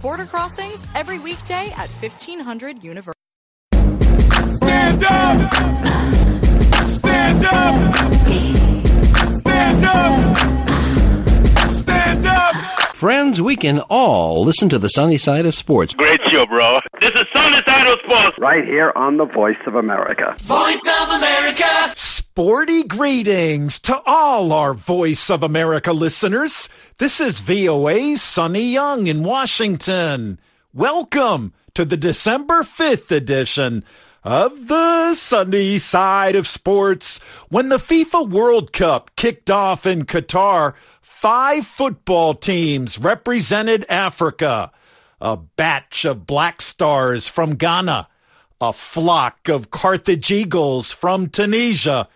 Border 0.00 0.26
crossings 0.26 0.84
every 0.94 1.18
weekday 1.18 1.72
at 1.76 1.88
1500 1.90 2.84
University. 2.84 3.14
Stand 4.56 5.04
up! 5.04 5.52
Stand 6.84 7.44
up! 7.44 7.94
Stand 9.40 9.84
up! 9.84 10.38
Stand 11.72 12.26
up! 12.26 12.54
Friends, 12.94 13.42
we 13.42 13.56
can 13.56 13.80
all 13.90 14.44
listen 14.44 14.68
to 14.68 14.78
the 14.78 14.88
sunny 14.88 15.18
side 15.18 15.46
of 15.46 15.54
sports. 15.54 15.94
Great 15.94 16.20
show, 16.28 16.46
bro. 16.46 16.78
This 17.00 17.10
is 17.10 17.24
Sunny 17.34 17.58
Side 17.66 17.86
of 17.86 17.98
Sports. 18.04 18.38
Right 18.38 18.64
here 18.64 18.92
on 18.96 19.16
the 19.16 19.24
Voice 19.26 19.56
of 19.66 19.74
America. 19.74 20.36
Voice 20.40 20.86
of 21.02 21.10
America! 21.10 21.92
Sporty 22.38 22.84
greetings 22.84 23.80
to 23.80 24.00
all 24.06 24.52
our 24.52 24.72
Voice 24.72 25.28
of 25.28 25.42
America 25.42 25.92
listeners. 25.92 26.68
This 26.98 27.20
is 27.20 27.40
VOA's 27.40 28.22
Sonny 28.22 28.70
Young 28.70 29.08
in 29.08 29.24
Washington. 29.24 30.38
Welcome 30.72 31.52
to 31.74 31.84
the 31.84 31.96
December 31.96 32.62
5th 32.62 33.10
edition 33.10 33.82
of 34.22 34.68
the 34.68 35.14
sunny 35.14 35.78
side 35.78 36.36
of 36.36 36.46
sports. 36.46 37.18
When 37.48 37.70
the 37.70 37.76
FIFA 37.76 38.30
World 38.30 38.72
Cup 38.72 39.16
kicked 39.16 39.50
off 39.50 39.84
in 39.84 40.04
Qatar, 40.04 40.74
five 41.00 41.66
football 41.66 42.34
teams 42.34 43.00
represented 43.00 43.84
Africa. 43.88 44.70
A 45.20 45.36
batch 45.36 46.04
of 46.04 46.24
Black 46.24 46.62
Stars 46.62 47.26
from 47.26 47.56
Ghana, 47.56 48.06
a 48.60 48.72
flock 48.72 49.48
of 49.48 49.72
Carthage 49.72 50.30
Eagles 50.30 50.92
from 50.92 51.28
Tunisia, 51.28 52.06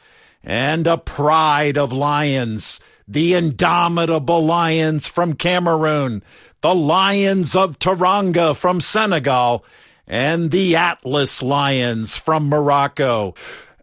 and 0.45 0.87
a 0.87 0.99
pride 0.99 1.77
of 1.77 1.93
lions, 1.93 2.81
the 3.07 3.35
indomitable 3.35 4.45
lions 4.45 5.07
from 5.07 5.35
Cameroon, 5.35 6.23
the 6.61 6.75
lions 6.75 7.55
of 7.55 7.79
Teranga 7.79 8.55
from 8.57 8.81
Senegal, 8.81 9.65
and 10.07 10.51
the 10.51 10.77
Atlas 10.77 11.43
Lions 11.43 12.17
from 12.17 12.49
Morocco. 12.49 13.35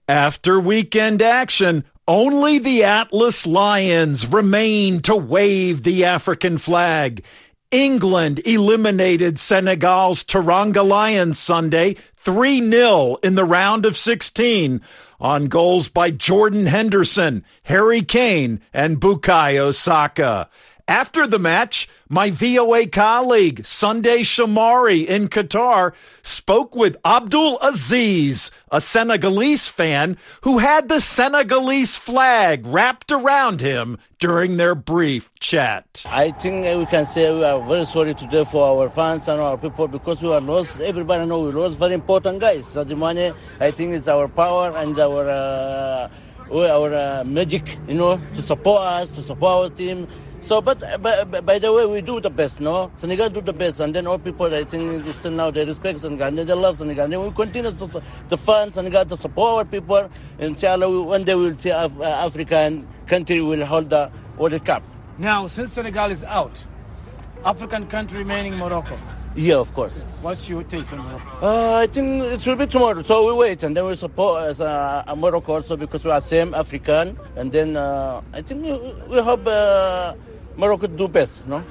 After 0.07 0.59
weekend 0.59 1.21
action, 1.21 1.85
only 2.07 2.57
the 2.57 2.83
Atlas 2.83 3.45
Lions 3.45 4.25
remain 4.25 5.01
to 5.03 5.15
wave 5.15 5.83
the 5.83 6.03
African 6.05 6.57
flag. 6.57 7.23
England 7.71 8.41
eliminated 8.45 9.39
Senegal's 9.39 10.23
Teranga 10.23 10.85
Lions 10.85 11.37
Sunday 11.37 11.95
3 12.21 12.69
0 12.69 13.15
in 13.23 13.35
the 13.35 13.45
round 13.45 13.85
of 13.85 13.95
16 13.95 14.81
on 15.21 15.47
goals 15.47 15.87
by 15.87 16.11
Jordan 16.11 16.65
Henderson, 16.65 17.45
Harry 17.63 18.01
Kane, 18.01 18.59
and 18.73 18.99
Bukayo 18.99 19.73
Saka. 19.73 20.49
After 20.89 21.27
the 21.27 21.37
match, 21.37 21.87
my 22.09 22.31
VOA 22.31 22.87
colleague, 22.87 23.63
Sunday 23.63 24.21
Shomari 24.21 25.05
in 25.05 25.29
Qatar, 25.29 25.93
spoke 26.23 26.75
with 26.75 26.97
Abdul 27.05 27.59
Aziz, 27.61 28.49
a 28.71 28.81
Senegalese 28.81 29.67
fan 29.67 30.17
who 30.41 30.57
had 30.57 30.87
the 30.87 30.99
Senegalese 30.99 31.95
flag 31.95 32.65
wrapped 32.65 33.11
around 33.11 33.61
him 33.61 33.99
during 34.17 34.57
their 34.57 34.73
brief 34.73 35.31
chat. 35.39 36.03
I 36.07 36.31
think 36.31 36.65
we 36.79 36.87
can 36.87 37.05
say 37.05 37.31
we 37.31 37.43
are 37.43 37.61
very 37.61 37.85
sorry 37.85 38.15
today 38.15 38.43
for 38.43 38.81
our 38.81 38.89
fans 38.89 39.27
and 39.27 39.39
our 39.39 39.59
people 39.59 39.87
because 39.87 40.23
we 40.23 40.33
are 40.33 40.41
lost. 40.41 40.79
Everybody 40.79 41.27
know 41.27 41.41
we 41.41 41.51
lost 41.51 41.77
very 41.77 41.93
important 41.93 42.39
guys. 42.39 42.65
So 42.65 42.83
the 42.83 42.95
money, 42.95 43.31
I 43.59 43.69
think, 43.69 43.93
is 43.93 44.07
our 44.07 44.27
power 44.27 44.75
and 44.75 44.97
our 44.97 45.29
uh, 45.29 46.09
our 46.51 46.93
uh, 46.93 47.23
magic, 47.25 47.77
you 47.87 47.93
know, 47.95 48.19
to 48.35 48.41
support 48.41 48.81
us, 48.81 49.11
to 49.11 49.21
support 49.21 49.51
our 49.63 49.69
team. 49.75 50.07
So, 50.41 50.61
but, 50.61 50.81
but 51.01 51.45
by 51.45 51.59
the 51.59 51.71
way, 51.73 51.85
we 51.85 52.01
do 52.01 52.21
the 52.21 52.29
best, 52.29 52.61
no? 52.61 52.91
Senegal 52.95 53.29
do 53.29 53.41
the 53.41 53.51
best, 53.51 53.81
and 53.81 53.93
then 53.93 54.07
all 54.07 54.17
people, 54.17 54.53
I 54.53 54.63
think, 54.63 55.05
still 55.13 55.31
now 55.31 55.51
they 55.51 55.65
respect 55.65 55.99
Senegal, 55.99 56.27
and 56.27 56.37
they 56.37 56.53
love 56.53 56.77
Senegal, 56.77 57.05
and 57.11 57.21
we 57.23 57.31
continue 57.31 57.71
to, 57.71 58.01
to 58.29 58.37
fund 58.37 58.73
Senegal, 58.73 59.03
to 59.05 59.17
support 59.17 59.49
our 59.57 59.65
people, 59.65 59.97
and 59.97 60.09
inshallah, 60.55 61.03
one 61.03 61.25
day 61.25 61.35
we'll 61.35 61.55
see 61.55 61.71
Af- 61.71 61.99
African 62.01 62.87
country 63.05 63.41
will 63.41 63.65
hold 63.65 63.89
the 63.89 64.09
World 64.37 64.63
Cup. 64.63 64.81
Now, 65.17 65.47
since 65.47 65.73
Senegal 65.73 66.09
is 66.09 66.23
out, 66.23 66.65
African 67.43 67.87
country 67.87 68.19
remaining 68.19 68.57
Morocco. 68.57 68.97
Yeah, 69.35 69.57
of 69.57 69.71
course. 69.73 70.01
What's 70.21 70.49
your 70.49 70.63
take 70.63 70.91
on 70.91 70.99
Morocco? 70.99 71.29
Uh, 71.41 71.79
I 71.83 71.87
think 71.87 72.23
it 72.23 72.45
will 72.45 72.55
be 72.55 72.67
tomorrow. 72.67 73.01
So 73.03 73.27
we 73.27 73.33
wait, 73.39 73.63
and 73.63 73.75
then 73.77 73.85
we 73.85 73.95
support 73.95 74.43
as 74.43 74.59
uh, 74.59 75.03
Morocco 75.15 75.53
also 75.53 75.77
because 75.77 76.03
we 76.03 76.11
are 76.11 76.19
same 76.19 76.53
African, 76.53 77.17
and 77.35 77.51
then 77.51 77.77
uh, 77.77 78.21
I 78.33 78.41
think 78.41 78.65
we, 78.65 78.71
we 79.07 79.21
hope 79.21 79.45
uh, 79.47 80.15
Morocco 80.57 80.87
do 80.87 81.07
best, 81.07 81.47
no? 81.47 81.63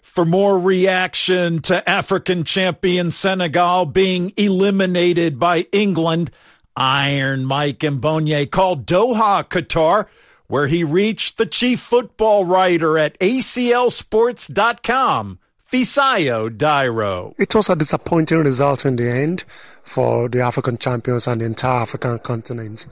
For 0.00 0.24
more 0.24 0.58
reaction 0.58 1.60
to 1.62 1.88
African 1.88 2.42
champion 2.44 3.10
Senegal 3.12 3.86
being 3.86 4.32
eliminated 4.36 5.38
by 5.38 5.66
England, 5.72 6.30
Iron 6.76 7.44
Mike 7.44 7.78
Mbonye 7.78 8.50
called 8.50 8.84
Doha, 8.86 9.48
Qatar, 9.48 10.06
where 10.48 10.66
he 10.66 10.82
reached 10.84 11.38
the 11.38 11.46
chief 11.46 11.80
football 11.80 12.44
writer 12.44 12.98
at 12.98 13.18
ACLSports.com, 13.20 15.38
Fisayo 15.72 16.50
Dairo. 16.50 17.34
It 17.38 17.54
was 17.54 17.70
a 17.70 17.76
disappointing 17.76 18.40
result 18.40 18.84
in 18.84 18.96
the 18.96 19.10
end 19.10 19.44
for 19.82 20.28
the 20.28 20.42
African 20.42 20.76
champions 20.76 21.26
and 21.26 21.40
the 21.40 21.46
entire 21.46 21.80
African 21.80 22.18
continent. 22.18 22.86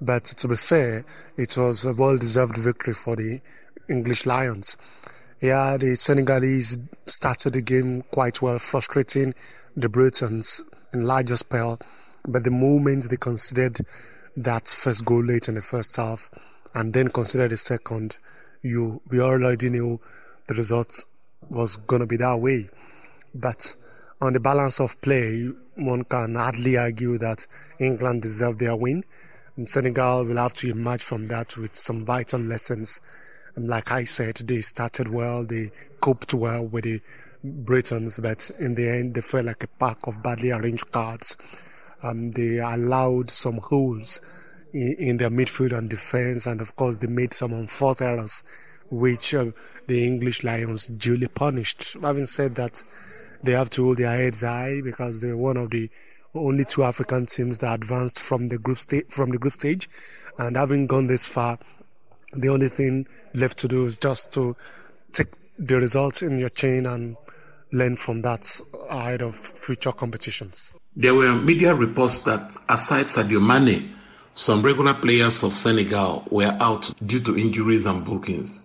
But 0.00 0.24
to 0.24 0.48
be 0.48 0.56
fair, 0.56 1.04
it 1.36 1.56
was 1.56 1.84
a 1.84 1.92
well 1.92 2.18
deserved 2.18 2.56
victory 2.56 2.92
for 2.92 3.14
the 3.14 3.40
English 3.88 4.26
Lions. 4.26 4.76
Yeah, 5.40 5.76
the 5.76 5.94
Senegalese 5.94 6.76
started 7.06 7.52
the 7.52 7.62
game 7.62 8.02
quite 8.10 8.42
well, 8.42 8.58
frustrating 8.58 9.32
the 9.76 9.88
Britons 9.88 10.60
in 10.92 11.02
larger 11.02 11.36
spell. 11.36 11.78
But 12.26 12.42
the 12.42 12.50
moment 12.50 13.10
they 13.10 13.16
considered 13.16 13.78
that 14.36 14.66
first 14.66 15.04
goal 15.04 15.22
late 15.22 15.48
in 15.48 15.54
the 15.54 15.62
first 15.62 15.94
half 15.94 16.30
and 16.74 16.92
then 16.92 17.10
considered 17.10 17.52
the 17.52 17.56
second, 17.56 18.18
you 18.60 19.02
we 19.08 19.20
already 19.20 19.70
knew 19.70 20.00
the 20.48 20.54
result 20.54 21.06
was 21.50 21.76
going 21.76 22.00
to 22.00 22.06
be 22.06 22.16
that 22.16 22.36
way. 22.36 22.68
But 23.34 23.76
on 24.20 24.32
the 24.32 24.40
balance 24.40 24.80
of 24.80 25.00
play, 25.00 25.50
one 25.76 26.04
can 26.04 26.34
hardly 26.34 26.76
argue 26.76 27.18
that 27.18 27.46
England 27.78 28.22
deserved 28.22 28.60
their 28.60 28.76
win. 28.76 29.04
And 29.56 29.68
Senegal 29.68 30.24
will 30.24 30.36
have 30.36 30.54
to 30.54 30.70
emerge 30.70 31.02
from 31.02 31.28
that 31.28 31.56
with 31.56 31.76
some 31.76 32.02
vital 32.02 32.40
lessons. 32.40 33.00
And 33.54 33.68
like 33.68 33.92
I 33.92 34.04
said, 34.04 34.36
they 34.36 34.60
started 34.62 35.08
well, 35.08 35.44
they 35.44 35.70
coped 36.00 36.34
well 36.34 36.64
with 36.64 36.84
the 36.84 37.00
Britons, 37.44 38.18
but 38.18 38.50
in 38.58 38.74
the 38.74 38.88
end, 38.88 39.14
they 39.14 39.20
felt 39.20 39.44
like 39.44 39.62
a 39.62 39.68
pack 39.68 40.06
of 40.06 40.22
badly 40.22 40.50
arranged 40.50 40.90
cards. 40.90 41.36
Um, 42.02 42.32
they 42.32 42.58
allowed 42.58 43.30
some 43.30 43.58
holes 43.58 44.20
in, 44.72 44.96
in, 44.98 45.16
their 45.18 45.30
midfield 45.30 45.76
and 45.76 45.88
defense, 45.88 46.46
and 46.46 46.60
of 46.60 46.74
course, 46.74 46.96
they 46.96 47.06
made 47.06 47.32
some 47.32 47.52
unforced 47.52 48.02
errors, 48.02 48.42
which 48.90 49.34
uh, 49.34 49.46
the 49.86 50.06
English 50.06 50.44
Lions 50.44 50.88
duly 50.88 51.28
punished. 51.28 51.96
Having 52.02 52.26
said 52.26 52.54
that, 52.56 52.82
they 53.42 53.52
have 53.52 53.70
to 53.70 53.84
hold 53.84 53.98
their 53.98 54.16
heads 54.16 54.42
high 54.42 54.80
because 54.82 55.20
they're 55.20 55.36
one 55.36 55.56
of 55.56 55.70
the 55.70 55.90
only 56.34 56.64
two 56.64 56.82
African 56.82 57.26
teams 57.26 57.58
that 57.60 57.74
advanced 57.74 58.18
from 58.18 58.48
the 58.48 58.58
group 58.58 58.78
stage 58.78 59.06
from 59.08 59.30
the 59.30 59.38
group 59.38 59.52
stage, 59.52 59.88
and 60.38 60.56
having 60.56 60.86
gone 60.86 61.06
this 61.06 61.28
far, 61.28 61.58
the 62.32 62.48
only 62.48 62.68
thing 62.68 63.06
left 63.34 63.58
to 63.58 63.68
do 63.68 63.84
is 63.86 63.96
just 63.96 64.32
to 64.32 64.56
take 65.12 65.28
the 65.58 65.76
results 65.76 66.22
in 66.22 66.38
your 66.38 66.48
chain 66.48 66.86
and 66.86 67.16
learn 67.72 67.96
from 67.96 68.22
that 68.22 68.60
ahead 68.90 69.22
of 69.22 69.34
future 69.34 69.92
competitions. 69.92 70.72
There 70.96 71.14
were 71.14 71.32
media 71.32 71.74
reports 71.74 72.20
that 72.24 72.56
aside 72.68 73.06
Sadio 73.06 73.44
Mane, 73.44 73.94
some 74.34 74.62
regular 74.62 74.94
players 74.94 75.42
of 75.44 75.52
Senegal 75.52 76.26
were 76.30 76.56
out 76.60 76.92
due 77.04 77.20
to 77.20 77.38
injuries 77.38 77.86
and 77.86 78.04
bookings. 78.04 78.63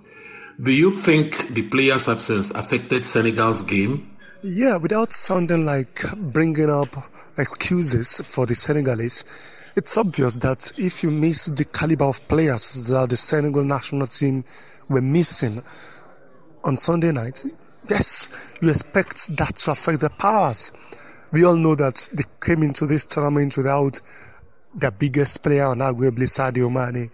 Do 0.62 0.74
you 0.74 0.92
think 0.92 1.54
the 1.54 1.62
players' 1.62 2.10
absence 2.10 2.52
affected 2.52 3.06
Senegal's 3.06 3.64
game? 3.64 4.12
Yeah, 4.44 4.76
without 4.76 5.14
sounding 5.14 5.66
like 5.66 6.04
bringing 6.18 6.70
up 6.70 6.90
excuses 7.38 8.20
for 8.26 8.46
the 8.46 8.56
Senegalese, 8.56 9.24
it's 9.78 9.98
obvious 9.98 10.36
that 10.40 10.74
if 10.78 11.02
you 11.02 11.12
miss 11.12 11.46
the 11.46 11.64
caliber 11.64 12.04
of 12.04 12.28
players 12.28 12.88
that 12.88 13.10
the 13.10 13.16
Senegal 13.16 13.64
national 13.64 14.08
team 14.08 14.44
were 14.90 15.02
missing 15.02 15.64
on 16.66 16.76
Sunday 16.76 17.14
night, 17.14 17.46
yes, 17.90 18.30
you 18.62 18.70
expect 18.70 19.38
that 19.38 19.56
to 19.56 19.72
affect 19.72 20.02
the 20.02 20.10
powers. 20.10 20.74
We 21.32 21.46
all 21.46 21.56
know 21.56 21.76
that 21.76 22.10
they 22.12 22.26
came 22.46 22.64
into 22.64 22.86
this 22.86 23.06
tournament 23.06 23.56
without 23.56 24.02
their 24.76 24.92
biggest 24.92 25.42
player, 25.42 25.68
arguably 25.68 26.28
Sadio 26.28 26.70
Mane. 26.70 27.10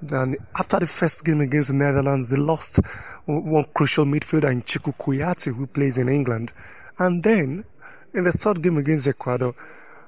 And 0.00 0.36
after 0.56 0.78
the 0.78 0.86
first 0.86 1.24
game 1.24 1.40
against 1.40 1.70
the 1.70 1.76
Netherlands, 1.76 2.30
they 2.30 2.36
lost 2.36 2.80
one 3.26 3.64
crucial 3.74 4.04
midfielder 4.04 4.52
in 4.52 4.62
Cheikhou 4.62 4.96
Kouyaté, 4.96 5.54
who 5.54 5.66
plays 5.66 5.98
in 5.98 6.08
England. 6.08 6.52
And 6.98 7.22
then, 7.22 7.64
in 8.14 8.24
the 8.24 8.32
third 8.32 8.62
game 8.62 8.78
against 8.78 9.08
Ecuador, 9.08 9.54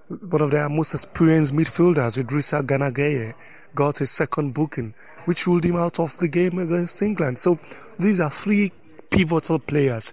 one 0.08 0.42
of 0.42 0.50
their 0.50 0.68
most 0.68 0.94
experienced 0.94 1.54
midfielders, 1.54 2.22
Idrissa 2.22 2.66
Gana 2.66 2.90
Gueye, 2.90 3.34
got 3.74 4.00
a 4.00 4.06
second 4.06 4.54
booking, 4.54 4.94
which 5.24 5.46
ruled 5.46 5.64
him 5.64 5.76
out 5.76 6.00
of 6.00 6.16
the 6.18 6.28
game 6.28 6.58
against 6.58 7.02
England. 7.02 7.38
So 7.38 7.58
these 7.98 8.20
are 8.20 8.30
three 8.30 8.72
pivotal 9.10 9.58
players. 9.58 10.12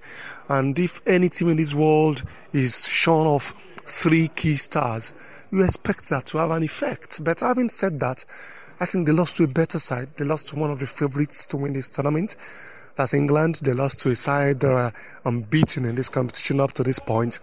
And 0.50 0.77
if 0.77 1.01
any 1.07 1.29
team 1.29 1.50
in 1.50 1.57
this 1.57 1.74
world 1.74 2.24
is 2.51 2.88
shorn 2.88 3.27
of 3.27 3.44
three 3.85 4.27
key 4.29 4.56
stars, 4.56 5.13
you 5.51 5.63
expect 5.63 6.09
that 6.09 6.25
to 6.27 6.39
have 6.39 6.51
an 6.51 6.63
effect. 6.63 7.24
But 7.24 7.39
having 7.39 7.69
said 7.69 8.00
that, 8.00 8.25
I 8.79 8.85
think 8.85 9.07
they 9.07 9.13
lost 9.13 9.38
to 9.38 9.44
a 9.44 9.47
better 9.47 9.79
side. 9.79 10.09
They 10.18 10.25
lost 10.25 10.50
to 10.50 10.56
one 10.56 10.69
of 10.69 10.79
the 10.79 10.85
favorites 10.85 11.47
to 11.47 11.57
win 11.57 11.74
this 11.74 11.89
tournament. 11.89 12.35
That's 12.95 13.13
England. 13.13 13.59
They 13.63 13.74
lost 13.74 14.01
to 14.01 14.12
a 14.12 14.15
side 14.15 14.59
that 14.59 14.71
are 14.71 14.94
unbeaten 15.25 15.85
in 15.85 15.95
this 15.95 16.09
competition 16.09 16.59
up 16.59 16.74
to 16.74 16.83
this 16.83 17.00
point. 17.00 17.39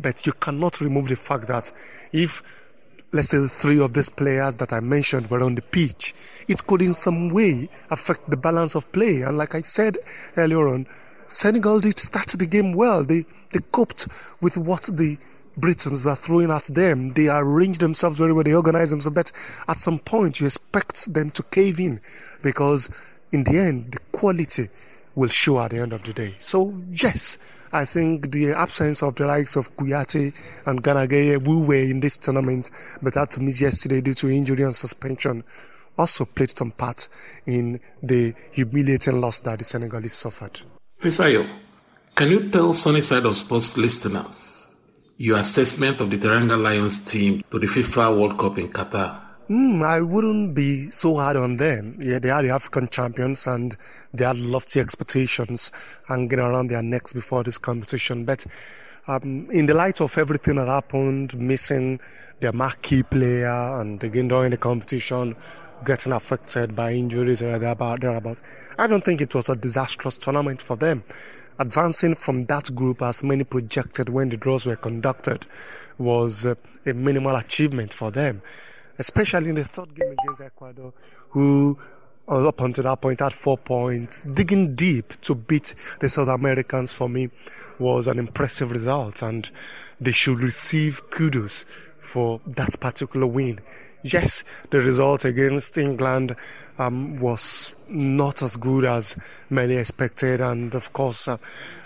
But 0.00 0.24
you 0.24 0.32
cannot 0.32 0.80
remove 0.80 1.08
the 1.08 1.16
fact 1.16 1.48
that 1.48 1.70
if 2.12 2.70
let's 3.12 3.28
say 3.28 3.46
three 3.46 3.80
of 3.80 3.92
these 3.92 4.08
players 4.08 4.56
that 4.56 4.72
I 4.72 4.80
mentioned 4.80 5.30
were 5.30 5.42
on 5.42 5.54
the 5.54 5.62
pitch, 5.62 6.14
it 6.48 6.66
could 6.66 6.80
in 6.80 6.94
some 6.94 7.28
way 7.28 7.68
affect 7.90 8.30
the 8.30 8.36
balance 8.36 8.74
of 8.74 8.90
play. 8.92 9.22
And 9.22 9.36
like 9.36 9.54
I 9.54 9.60
said 9.62 9.98
earlier 10.36 10.68
on, 10.68 10.86
Senegal 11.26 11.80
did 11.80 11.98
start 11.98 12.28
the 12.28 12.46
game 12.46 12.72
well. 12.72 13.04
They 13.04 13.24
they 13.50 13.60
coped 13.70 14.08
with 14.40 14.56
what 14.56 14.82
the 14.84 15.18
Britons 15.56 16.04
were 16.04 16.14
throwing 16.14 16.50
at 16.50 16.64
them. 16.64 17.12
They 17.12 17.28
arranged 17.28 17.80
themselves 17.80 18.18
very 18.18 18.32
well, 18.32 18.44
they 18.44 18.54
organized 18.54 18.92
themselves, 18.92 19.14
but 19.14 19.32
at 19.68 19.78
some 19.78 19.98
point 19.98 20.40
you 20.40 20.46
expect 20.46 21.12
them 21.12 21.30
to 21.32 21.42
cave 21.44 21.80
in 21.80 22.00
because 22.42 22.90
in 23.32 23.44
the 23.44 23.58
end 23.58 23.92
the 23.92 23.98
quality 24.12 24.68
will 25.14 25.28
show 25.28 25.60
at 25.60 25.70
the 25.70 25.78
end 25.78 25.92
of 25.92 26.02
the 26.04 26.12
day. 26.12 26.34
So 26.38 26.74
yes, 26.90 27.38
I 27.72 27.84
think 27.84 28.30
the 28.30 28.52
absence 28.52 29.02
of 29.02 29.16
the 29.16 29.26
likes 29.26 29.56
of 29.56 29.76
Kouyaté 29.76 30.32
and 30.66 30.82
Gana 30.82 31.06
Gueye, 31.06 31.44
who 31.44 31.60
were 31.60 31.74
in 31.74 32.00
this 32.00 32.16
tournament 32.18 32.70
but 33.02 33.14
had 33.14 33.30
to 33.32 33.40
miss 33.40 33.60
yesterday 33.60 34.00
due 34.00 34.14
to 34.14 34.30
injury 34.30 34.64
and 34.64 34.74
suspension, 34.74 35.44
also 35.98 36.24
played 36.24 36.50
some 36.50 36.70
part 36.70 37.08
in 37.46 37.80
the 38.02 38.32
humiliating 38.52 39.20
loss 39.20 39.40
that 39.40 39.58
the 39.58 39.64
Senegalese 39.64 40.14
suffered. 40.14 40.60
Fisayo, 40.98 41.46
can 42.14 42.30
you 42.30 42.48
tell 42.48 42.72
Sunny 42.72 43.00
Side 43.00 43.26
of 43.26 43.36
Sports 43.36 43.76
listeners 43.76 44.59
your 45.20 45.36
assessment 45.36 46.00
of 46.00 46.08
the 46.08 46.16
Teranga 46.16 46.58
Lions 46.58 47.04
team 47.04 47.42
to 47.50 47.58
the 47.58 47.66
FIFA 47.66 48.18
World 48.18 48.38
Cup 48.38 48.56
in 48.56 48.68
Qatar? 48.68 49.20
Mm, 49.50 49.84
I 49.84 50.00
wouldn't 50.00 50.54
be 50.54 50.84
so 50.84 51.16
hard 51.16 51.36
on 51.36 51.58
them. 51.58 51.98
Yeah, 52.00 52.20
they 52.20 52.30
are 52.30 52.42
the 52.42 52.48
African 52.48 52.88
champions 52.88 53.46
and 53.46 53.76
they 54.14 54.24
had 54.24 54.38
lofty 54.38 54.80
expectations 54.80 55.72
hanging 56.08 56.38
around 56.38 56.68
their 56.68 56.82
necks 56.82 57.12
before 57.12 57.42
this 57.42 57.58
competition. 57.58 58.24
But 58.24 58.46
um, 59.08 59.46
in 59.50 59.66
the 59.66 59.74
light 59.74 60.00
of 60.00 60.16
everything 60.16 60.56
that 60.56 60.68
happened, 60.68 61.38
missing 61.38 61.98
their 62.40 62.54
marquee 62.54 63.02
player 63.02 63.78
and 63.78 64.02
again 64.02 64.28
during 64.28 64.52
the 64.52 64.56
competition, 64.56 65.36
getting 65.84 66.12
affected 66.12 66.74
by 66.74 66.92
injuries 66.92 67.42
or 67.42 67.58
thereabouts, 67.58 68.72
I 68.78 68.86
don't 68.86 69.04
think 69.04 69.20
it 69.20 69.34
was 69.34 69.50
a 69.50 69.56
disastrous 69.56 70.16
tournament 70.16 70.62
for 70.62 70.76
them. 70.76 71.04
Advancing 71.60 72.14
from 72.14 72.44
that 72.46 72.74
group 72.74 73.02
as 73.02 73.22
many 73.22 73.44
projected 73.44 74.08
when 74.08 74.28
the 74.28 74.36
draws 74.36 74.66
were 74.66 74.76
conducted 74.76 75.46
was 75.98 76.46
uh, 76.46 76.54
a 76.86 76.92
minimal 76.92 77.36
achievement 77.36 77.92
for 77.92 78.10
them 78.10 78.42
especially 79.00 79.48
in 79.48 79.54
the 79.54 79.64
third 79.64 79.94
game 79.94 80.12
against 80.12 80.42
Ecuador, 80.42 80.92
who 81.30 81.76
uh, 82.28 82.46
up 82.46 82.60
until 82.60 82.84
that 82.84 83.00
point 83.00 83.20
had 83.20 83.32
four 83.32 83.56
points. 83.56 84.24
Digging 84.24 84.74
deep 84.74 85.08
to 85.22 85.34
beat 85.34 85.74
the 86.00 86.08
South 86.08 86.28
Americans 86.28 86.92
for 86.92 87.08
me 87.08 87.30
was 87.78 88.08
an 88.08 88.18
impressive 88.18 88.70
result, 88.70 89.22
and 89.22 89.50
they 90.00 90.12
should 90.12 90.38
receive 90.40 91.00
kudos 91.10 91.64
for 91.98 92.40
that 92.56 92.76
particular 92.78 93.26
win. 93.26 93.58
Yes, 94.02 94.44
the 94.70 94.78
result 94.78 95.26
against 95.26 95.76
England 95.76 96.34
um, 96.78 97.18
was 97.20 97.74
not 97.88 98.42
as 98.42 98.56
good 98.56 98.84
as 98.84 99.16
many 99.50 99.76
expected, 99.76 100.40
and 100.40 100.74
of 100.74 100.92
course, 100.94 101.28
uh, 101.28 101.36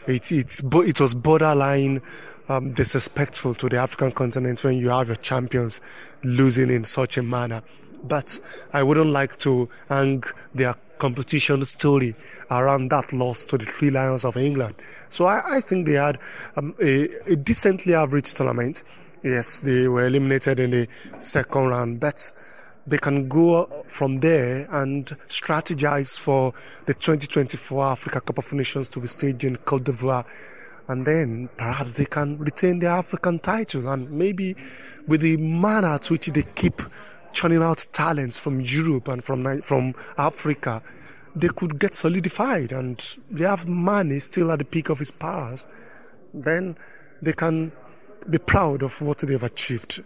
it, 0.06 0.30
it 0.30 1.00
was 1.00 1.14
borderline 1.14 2.00
um, 2.48 2.72
disrespectful 2.72 3.54
to 3.54 3.68
the 3.68 3.78
African 3.78 4.12
continent 4.12 4.62
when 4.62 4.76
you 4.76 4.90
have 4.90 5.08
your 5.08 5.16
champions 5.16 5.80
losing 6.22 6.70
in 6.70 6.84
such 6.84 7.18
a 7.18 7.22
manner. 7.22 7.62
But 8.04 8.38
I 8.72 8.82
wouldn't 8.82 9.10
like 9.10 9.36
to 9.38 9.68
hang 9.88 10.22
their 10.54 10.74
competition 10.98 11.64
story 11.64 12.14
around 12.50 12.90
that 12.90 13.12
loss 13.12 13.44
to 13.46 13.58
the 13.58 13.64
Three 13.64 13.90
Lions 13.90 14.24
of 14.24 14.36
England. 14.36 14.76
So 15.08 15.24
I, 15.24 15.56
I 15.56 15.60
think 15.60 15.86
they 15.86 15.94
had 15.94 16.18
um, 16.56 16.74
a, 16.80 17.08
a 17.26 17.36
decently 17.36 17.94
average 17.94 18.34
tournament. 18.34 18.84
Yes, 19.24 19.60
they 19.60 19.88
were 19.88 20.06
eliminated 20.06 20.60
in 20.60 20.70
the 20.70 20.86
second 21.18 21.68
round, 21.68 21.98
but 21.98 22.30
they 22.86 22.98
can 22.98 23.26
go 23.26 23.64
from 23.86 24.20
there 24.20 24.68
and 24.70 25.06
strategize 25.28 26.20
for 26.20 26.52
the 26.86 26.92
2024 26.92 27.86
Africa 27.86 28.20
Cup 28.20 28.36
of 28.36 28.52
Nations 28.52 28.90
to 28.90 29.00
be 29.00 29.06
staged 29.06 29.44
in 29.44 29.56
Cote 29.56 29.84
d'Ivoire 29.84 30.26
and 30.88 31.06
then 31.06 31.48
perhaps 31.56 31.96
they 31.96 32.04
can 32.04 32.36
retain 32.36 32.80
their 32.80 32.90
African 32.90 33.38
title. 33.38 33.88
And 33.88 34.10
maybe 34.10 34.54
with 35.08 35.22
the 35.22 35.38
manner 35.38 35.88
at 35.88 36.10
which 36.10 36.26
they 36.26 36.42
keep 36.54 36.82
churning 37.32 37.62
out 37.62 37.86
talents 37.92 38.38
from 38.38 38.60
Europe 38.60 39.08
and 39.08 39.24
from 39.24 39.62
from 39.62 39.94
Africa, 40.18 40.82
they 41.34 41.48
could 41.48 41.78
get 41.78 41.94
solidified. 41.94 42.72
And 42.72 43.02
they 43.30 43.44
have 43.44 43.66
Mane 43.66 44.20
still 44.20 44.52
at 44.52 44.58
the 44.58 44.66
peak 44.66 44.90
of 44.90 44.98
his 44.98 45.10
powers. 45.10 46.12
Then 46.34 46.76
they 47.22 47.32
can 47.32 47.72
be 48.30 48.38
proud 48.38 48.82
of 48.82 49.02
what 49.02 49.18
they've 49.18 49.42
achieved 49.42 50.02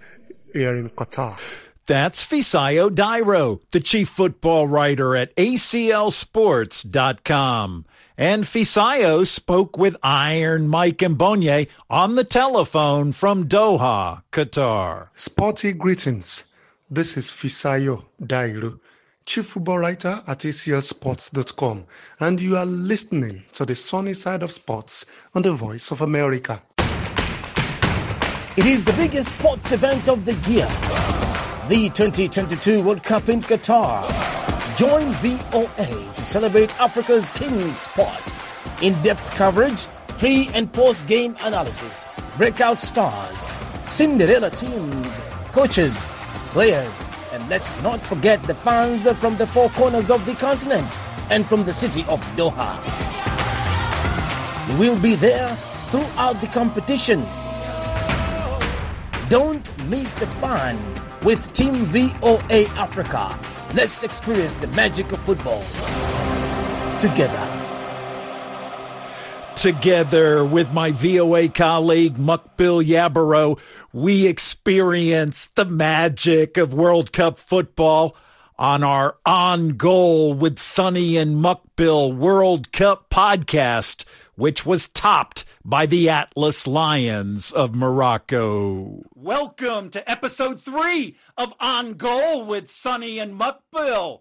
here 0.53 0.76
in 0.76 0.91
Qatar. 0.91 1.38
That's 1.87 2.23
Fisayo 2.23 2.91
Dairo, 2.91 3.61
the 3.70 3.81
chief 3.81 4.11
football 4.11 4.69
writer 4.69 5.17
at 5.17 5.35
ACLSports.com. 5.37 7.87
And 8.19 8.44
Fisayo 8.44 9.26
spoke 9.26 9.79
with 9.79 9.97
Iron 10.03 10.69
Mike 10.69 10.99
Mbonye 10.99 11.69
on 11.88 12.15
the 12.15 12.25
telephone 12.25 13.12
from 13.12 13.49
Doha, 13.49 14.23
Qatar. 14.32 15.09
Sporty 15.14 15.73
greetings. 15.73 16.44
This 16.91 17.17
is 17.17 17.31
Fisayo 17.31 18.05
Dairo, 18.23 18.81
chief 19.25 19.47
football 19.47 19.79
writer 19.79 20.23
at 20.26 20.41
ACLSports.com, 20.41 21.87
and 22.21 22.41
you 22.41 22.56
are 22.56 22.67
listening 22.67 23.44
to 23.53 23.64
the 23.64 23.75
sunny 23.75 24.12
side 24.14 24.43
of 24.43 24.53
sports 24.53 25.06
on 25.35 25.43
the 25.43 25.53
Voice 25.53 25.91
of 25.91 26.03
America. 26.03 26.62
It 28.59 28.67
is 28.67 28.83
the 28.83 28.93
biggest 28.95 29.35
sports 29.35 29.71
event 29.71 30.09
of 30.09 30.25
the 30.25 30.35
year, 30.51 30.67
the 31.69 31.91
2022 31.91 32.83
World 32.83 33.05
Cup 33.05 33.29
in 33.29 33.41
Qatar. 33.41 34.03
Join 34.77 35.13
VOA 35.23 36.13
to 36.15 36.25
celebrate 36.25 36.69
Africa's 36.81 37.31
king 37.31 37.73
sport. 37.73 38.35
In-depth 38.83 39.31
coverage, 39.37 39.87
pre 40.19 40.49
and 40.55 40.73
post-game 40.73 41.37
analysis, 41.45 42.05
breakout 42.37 42.81
stars, 42.81 43.53
Cinderella 43.85 44.50
teams, 44.50 45.21
coaches, 45.53 46.09
players, 46.50 47.07
and 47.33 47.49
let's 47.49 47.81
not 47.81 48.00
forget 48.00 48.43
the 48.43 48.57
fans 48.57 49.09
from 49.21 49.37
the 49.37 49.47
four 49.47 49.71
corners 49.71 50.11
of 50.11 50.27
the 50.27 50.35
continent 50.35 50.91
and 51.31 51.47
from 51.47 51.65
the 51.65 51.73
city 51.73 52.05
of 52.09 52.21
Doha. 52.35 52.75
We'll 54.81 55.00
be 55.00 55.15
there 55.15 55.55
throughout 55.93 56.41
the 56.41 56.49
competition. 56.49 57.25
Don't 59.28 59.88
miss 59.88 60.14
the 60.14 60.26
fun 60.26 60.78
with 61.23 61.52
Team 61.52 61.75
VOA 61.87 62.64
Africa 62.76 63.38
Let's 63.75 64.02
experience 64.02 64.56
the 64.56 64.66
magic 64.68 65.12
of 65.12 65.18
football 65.20 65.62
together. 66.99 67.47
Together 69.56 70.42
with 70.42 70.73
my 70.73 70.90
VOA 70.90 71.50
colleague 71.50 72.16
Mukbil 72.16 72.82
Yabaro, 72.82 73.58
we 73.92 74.26
experience 74.26 75.49
the 75.49 75.66
magic 75.66 76.56
of 76.56 76.73
World 76.73 77.12
Cup 77.12 77.38
football 77.38 78.16
on 78.58 78.82
our 78.82 79.16
On 79.26 79.76
Goal 79.76 80.32
with 80.32 80.58
Sunny 80.58 81.18
and 81.18 81.37
Mukbil 81.37 82.16
World 82.16 82.73
Cup 82.73 83.11
podcast 83.11 84.06
which 84.38 84.64
was 84.64 84.87
topped 84.87 85.45
by 85.64 85.85
the 85.85 86.09
Atlas 86.09 86.64
Lions 86.64 87.50
of 87.50 87.75
Morocco. 87.75 89.02
Welcome 89.12 89.90
to 89.90 90.09
episode 90.09 90.62
three 90.62 91.16
of 91.37 91.52
On 91.59 91.95
Goal 91.95 92.47
with 92.47 92.71
Sunny 92.71 93.18
and 93.18 93.38
Mukbil. 93.38 94.21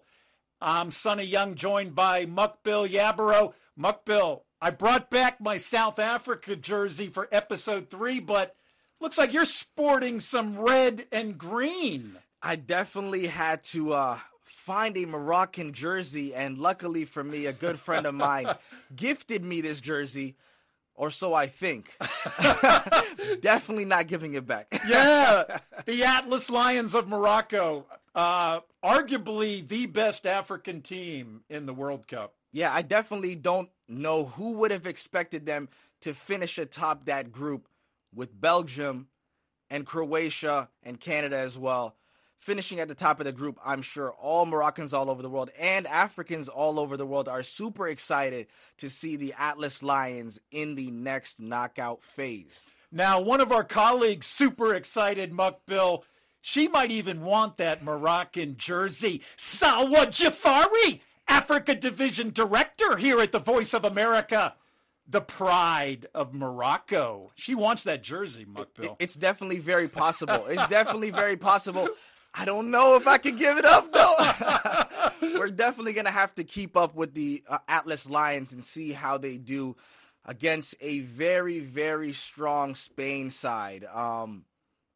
I'm 0.60 0.90
Sonny 0.90 1.22
Young, 1.22 1.54
joined 1.54 1.94
by 1.94 2.26
Mukbil 2.26 2.90
Yabaro. 2.90 3.52
Mukbil, 3.78 4.40
I 4.60 4.70
brought 4.70 5.08
back 5.08 5.40
my 5.40 5.56
South 5.56 6.00
Africa 6.00 6.56
jersey 6.56 7.06
for 7.06 7.28
episode 7.30 7.88
three, 7.88 8.18
but 8.18 8.56
looks 9.00 9.18
like 9.18 9.32
you're 9.32 9.44
sporting 9.44 10.18
some 10.18 10.58
red 10.58 11.06
and 11.12 11.38
green. 11.38 12.18
I 12.42 12.56
definitely 12.56 13.28
had 13.28 13.62
to 13.64 13.92
uh, 13.92 14.18
find 14.68 14.98
a 14.98 15.06
Moroccan 15.06 15.72
jersey, 15.72 16.34
and 16.34 16.58
luckily 16.58 17.06
for 17.06 17.24
me, 17.24 17.46
a 17.46 17.54
good 17.54 17.78
friend 17.78 18.04
of 18.04 18.14
mine 18.14 18.54
gifted 18.94 19.42
me 19.42 19.62
this 19.62 19.80
jersey, 19.80 20.36
or 20.94 21.10
so 21.10 21.32
I 21.32 21.46
think. 21.46 21.96
Definitely 23.40 23.86
not 23.86 24.08
giving 24.08 24.34
it 24.34 24.46
back. 24.46 24.78
yeah, 24.86 25.60
the 25.86 26.04
Atlas 26.04 26.50
Lions 26.50 26.94
of 26.94 27.08
Morocco, 27.08 27.86
uh, 28.14 28.60
arguably 28.84 29.66
the 29.66 29.86
best 29.86 30.26
African 30.26 30.82
team 30.82 31.44
in 31.48 31.64
the 31.64 31.72
World 31.72 32.06
Cup. 32.06 32.34
Yeah, 32.52 32.70
I 32.70 32.82
definitely 32.82 33.36
don't 33.36 33.70
know 33.88 34.26
who 34.26 34.58
would 34.58 34.70
have 34.70 34.86
expected 34.86 35.46
them 35.46 35.70
to 36.02 36.12
finish 36.12 36.58
atop 36.58 37.06
that 37.06 37.32
group 37.32 37.68
with 38.14 38.38
Belgium 38.38 39.08
and 39.70 39.86
Croatia 39.86 40.68
and 40.82 41.00
Canada 41.00 41.38
as 41.38 41.58
well. 41.58 41.96
Finishing 42.38 42.78
at 42.78 42.88
the 42.88 42.94
top 42.94 43.18
of 43.18 43.26
the 43.26 43.32
group, 43.32 43.58
I'm 43.64 43.82
sure 43.82 44.12
all 44.12 44.46
Moroccans 44.46 44.94
all 44.94 45.10
over 45.10 45.22
the 45.22 45.28
world 45.28 45.50
and 45.58 45.86
Africans 45.86 46.48
all 46.48 46.78
over 46.78 46.96
the 46.96 47.06
world 47.06 47.28
are 47.28 47.42
super 47.42 47.88
excited 47.88 48.46
to 48.78 48.88
see 48.88 49.16
the 49.16 49.34
Atlas 49.36 49.82
Lions 49.82 50.38
in 50.52 50.76
the 50.76 50.90
next 50.90 51.40
knockout 51.40 52.02
phase. 52.02 52.68
Now, 52.92 53.20
one 53.20 53.40
of 53.40 53.52
our 53.52 53.64
colleagues, 53.64 54.26
super 54.26 54.74
excited, 54.74 55.32
Mukbil, 55.32 56.04
she 56.40 56.68
might 56.68 56.90
even 56.90 57.22
want 57.22 57.56
that 57.56 57.82
Moroccan 57.82 58.56
jersey. 58.56 59.20
Salwa 59.36 60.06
Jafari, 60.06 61.00
Africa 61.26 61.74
Division 61.74 62.30
Director 62.30 62.96
here 62.96 63.20
at 63.20 63.32
the 63.32 63.40
Voice 63.40 63.74
of 63.74 63.84
America 63.84 64.54
the 65.08 65.20
pride 65.20 66.06
of 66.14 66.34
Morocco. 66.34 67.30
She 67.34 67.54
wants 67.54 67.84
that 67.84 68.02
jersey, 68.02 68.44
Mukbil. 68.44 68.96
It's 68.98 69.14
definitely 69.14 69.58
very 69.58 69.88
possible. 69.88 70.46
It's 70.46 70.66
definitely 70.68 71.10
very 71.10 71.36
possible. 71.38 71.88
I 72.38 72.44
don't 72.44 72.70
know 72.70 72.94
if 72.94 73.08
I 73.08 73.18
can 73.18 73.34
give 73.34 73.58
it 73.58 73.64
up 73.64 73.92
though. 73.92 75.38
We're 75.38 75.50
definitely 75.50 75.92
gonna 75.92 76.10
have 76.10 76.34
to 76.36 76.44
keep 76.44 76.76
up 76.76 76.94
with 76.94 77.12
the 77.12 77.42
uh, 77.48 77.58
Atlas 77.66 78.08
Lions 78.08 78.52
and 78.52 78.62
see 78.62 78.92
how 78.92 79.18
they 79.18 79.38
do 79.38 79.74
against 80.24 80.76
a 80.80 81.00
very, 81.00 81.58
very 81.58 82.12
strong 82.12 82.76
Spain 82.76 83.30
side. 83.30 83.84
Um, 83.84 84.44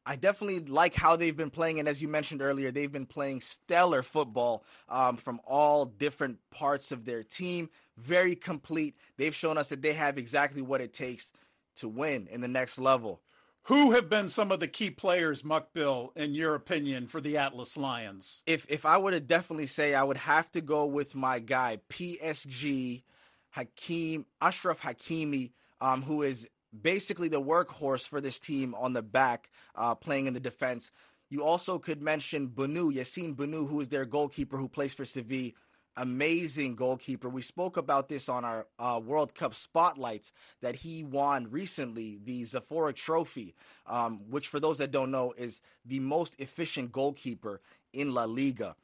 I 0.07 0.15
definitely 0.15 0.61
like 0.61 0.95
how 0.95 1.17
they've 1.17 1.37
been 1.37 1.51
playing, 1.51 1.81
and 1.81 1.89
as 1.89 2.01
you 2.01 2.07
mentioned 2.07 2.43
earlier, 2.43 2.71
they've 2.71 2.91
been 2.91 3.07
playing 3.07 3.41
stellar 3.41 4.03
football 4.03 4.65
um, 4.89 5.17
from 5.17 5.41
all 5.45 5.85
different 5.85 6.39
parts 6.51 6.93
of 6.93 7.05
their 7.05 7.25
team. 7.25 7.71
Very 7.97 8.37
complete. 8.37 8.95
They've 9.17 9.35
shown 9.35 9.59
us 9.59 9.71
that 9.71 9.83
they 9.83 9.95
have 9.95 10.17
exactly 10.17 10.63
what 10.63 10.81
it 10.81 10.93
takes 10.93 11.33
to 11.77 11.89
win 11.89 12.29
in 12.31 12.41
the 12.41 12.49
next 12.49 12.79
level. 12.79 13.21
Who 13.67 13.93
have 13.93 14.09
been 14.09 14.29
some 14.29 14.51
of 14.51 14.59
the 14.59 14.67
key 14.67 14.91
players, 14.91 15.43
Mukbil, 15.43 16.17
in 16.17 16.35
your 16.35 16.57
opinion, 16.57 17.07
for 17.07 17.21
the 17.21 17.37
Atlas 17.37 17.77
Lions? 17.77 18.43
If 18.45 18.67
if 18.69 18.85
I 18.85 18.99
were 18.99 19.13
to 19.13 19.21
definitely 19.21 19.67
say, 19.67 19.95
I 19.95 20.03
would 20.03 20.17
have 20.17 20.51
to 20.53 20.61
go 20.61 20.87
with 20.87 21.15
my 21.15 21.39
guy 21.39 21.79
PSG 21.89 23.05
Hakeem 23.51 24.27
Achraf 24.41 24.81
Hakimi, 24.81 25.53
um, 25.81 26.03
who 26.03 26.23
is 26.23 26.49
basically 26.81 27.29
the 27.29 27.41
workhorse 27.41 28.09
for 28.09 28.21
this 28.21 28.41
team 28.41 28.75
on 28.75 28.95
the 28.95 29.03
back, 29.03 29.49
uh, 29.77 29.95
playing 29.95 30.27
in 30.27 30.35
the 30.35 30.41
defense. 30.41 30.91
You 31.29 31.45
also 31.45 31.79
could 31.79 32.03
mention 32.03 32.49
Bounou, 32.49 32.93
Yassine 32.93 33.35
Bounou, 33.35 33.69
who 33.69 33.81
is 33.81 33.91
their 33.91 34.05
goalkeeper 34.05 34.59
who 34.59 34.69
plays 34.69 34.93
for 34.93 35.05
Seville. 35.05 35.53
Amazing 35.97 36.75
goalkeeper. 36.75 37.29
We 37.29 37.43
spoke 37.43 37.77
about 37.77 38.09
this 38.09 38.29
on 38.29 38.45
our 38.45 38.67
uh, 38.79 39.01
World 39.05 39.35
Cup 39.35 39.55
spotlights 39.55 40.33
that 40.63 40.77
he 40.77 41.03
won 41.03 41.51
recently, 41.51 42.19
the 42.25 42.45
Zamora 42.45 42.95
Trophy, 42.95 43.55
um, 43.87 44.21
which, 44.31 44.49
for 44.49 44.59
those 44.59 44.79
that 44.79 44.91
don't 44.91 45.11
know, 45.11 45.35
is 45.37 45.61
the 45.85 46.01
most 46.01 46.41
efficient 46.41 46.93
goalkeeper 46.93 47.61
in 47.93 48.15
La 48.15 48.25
Liga. 48.25 48.75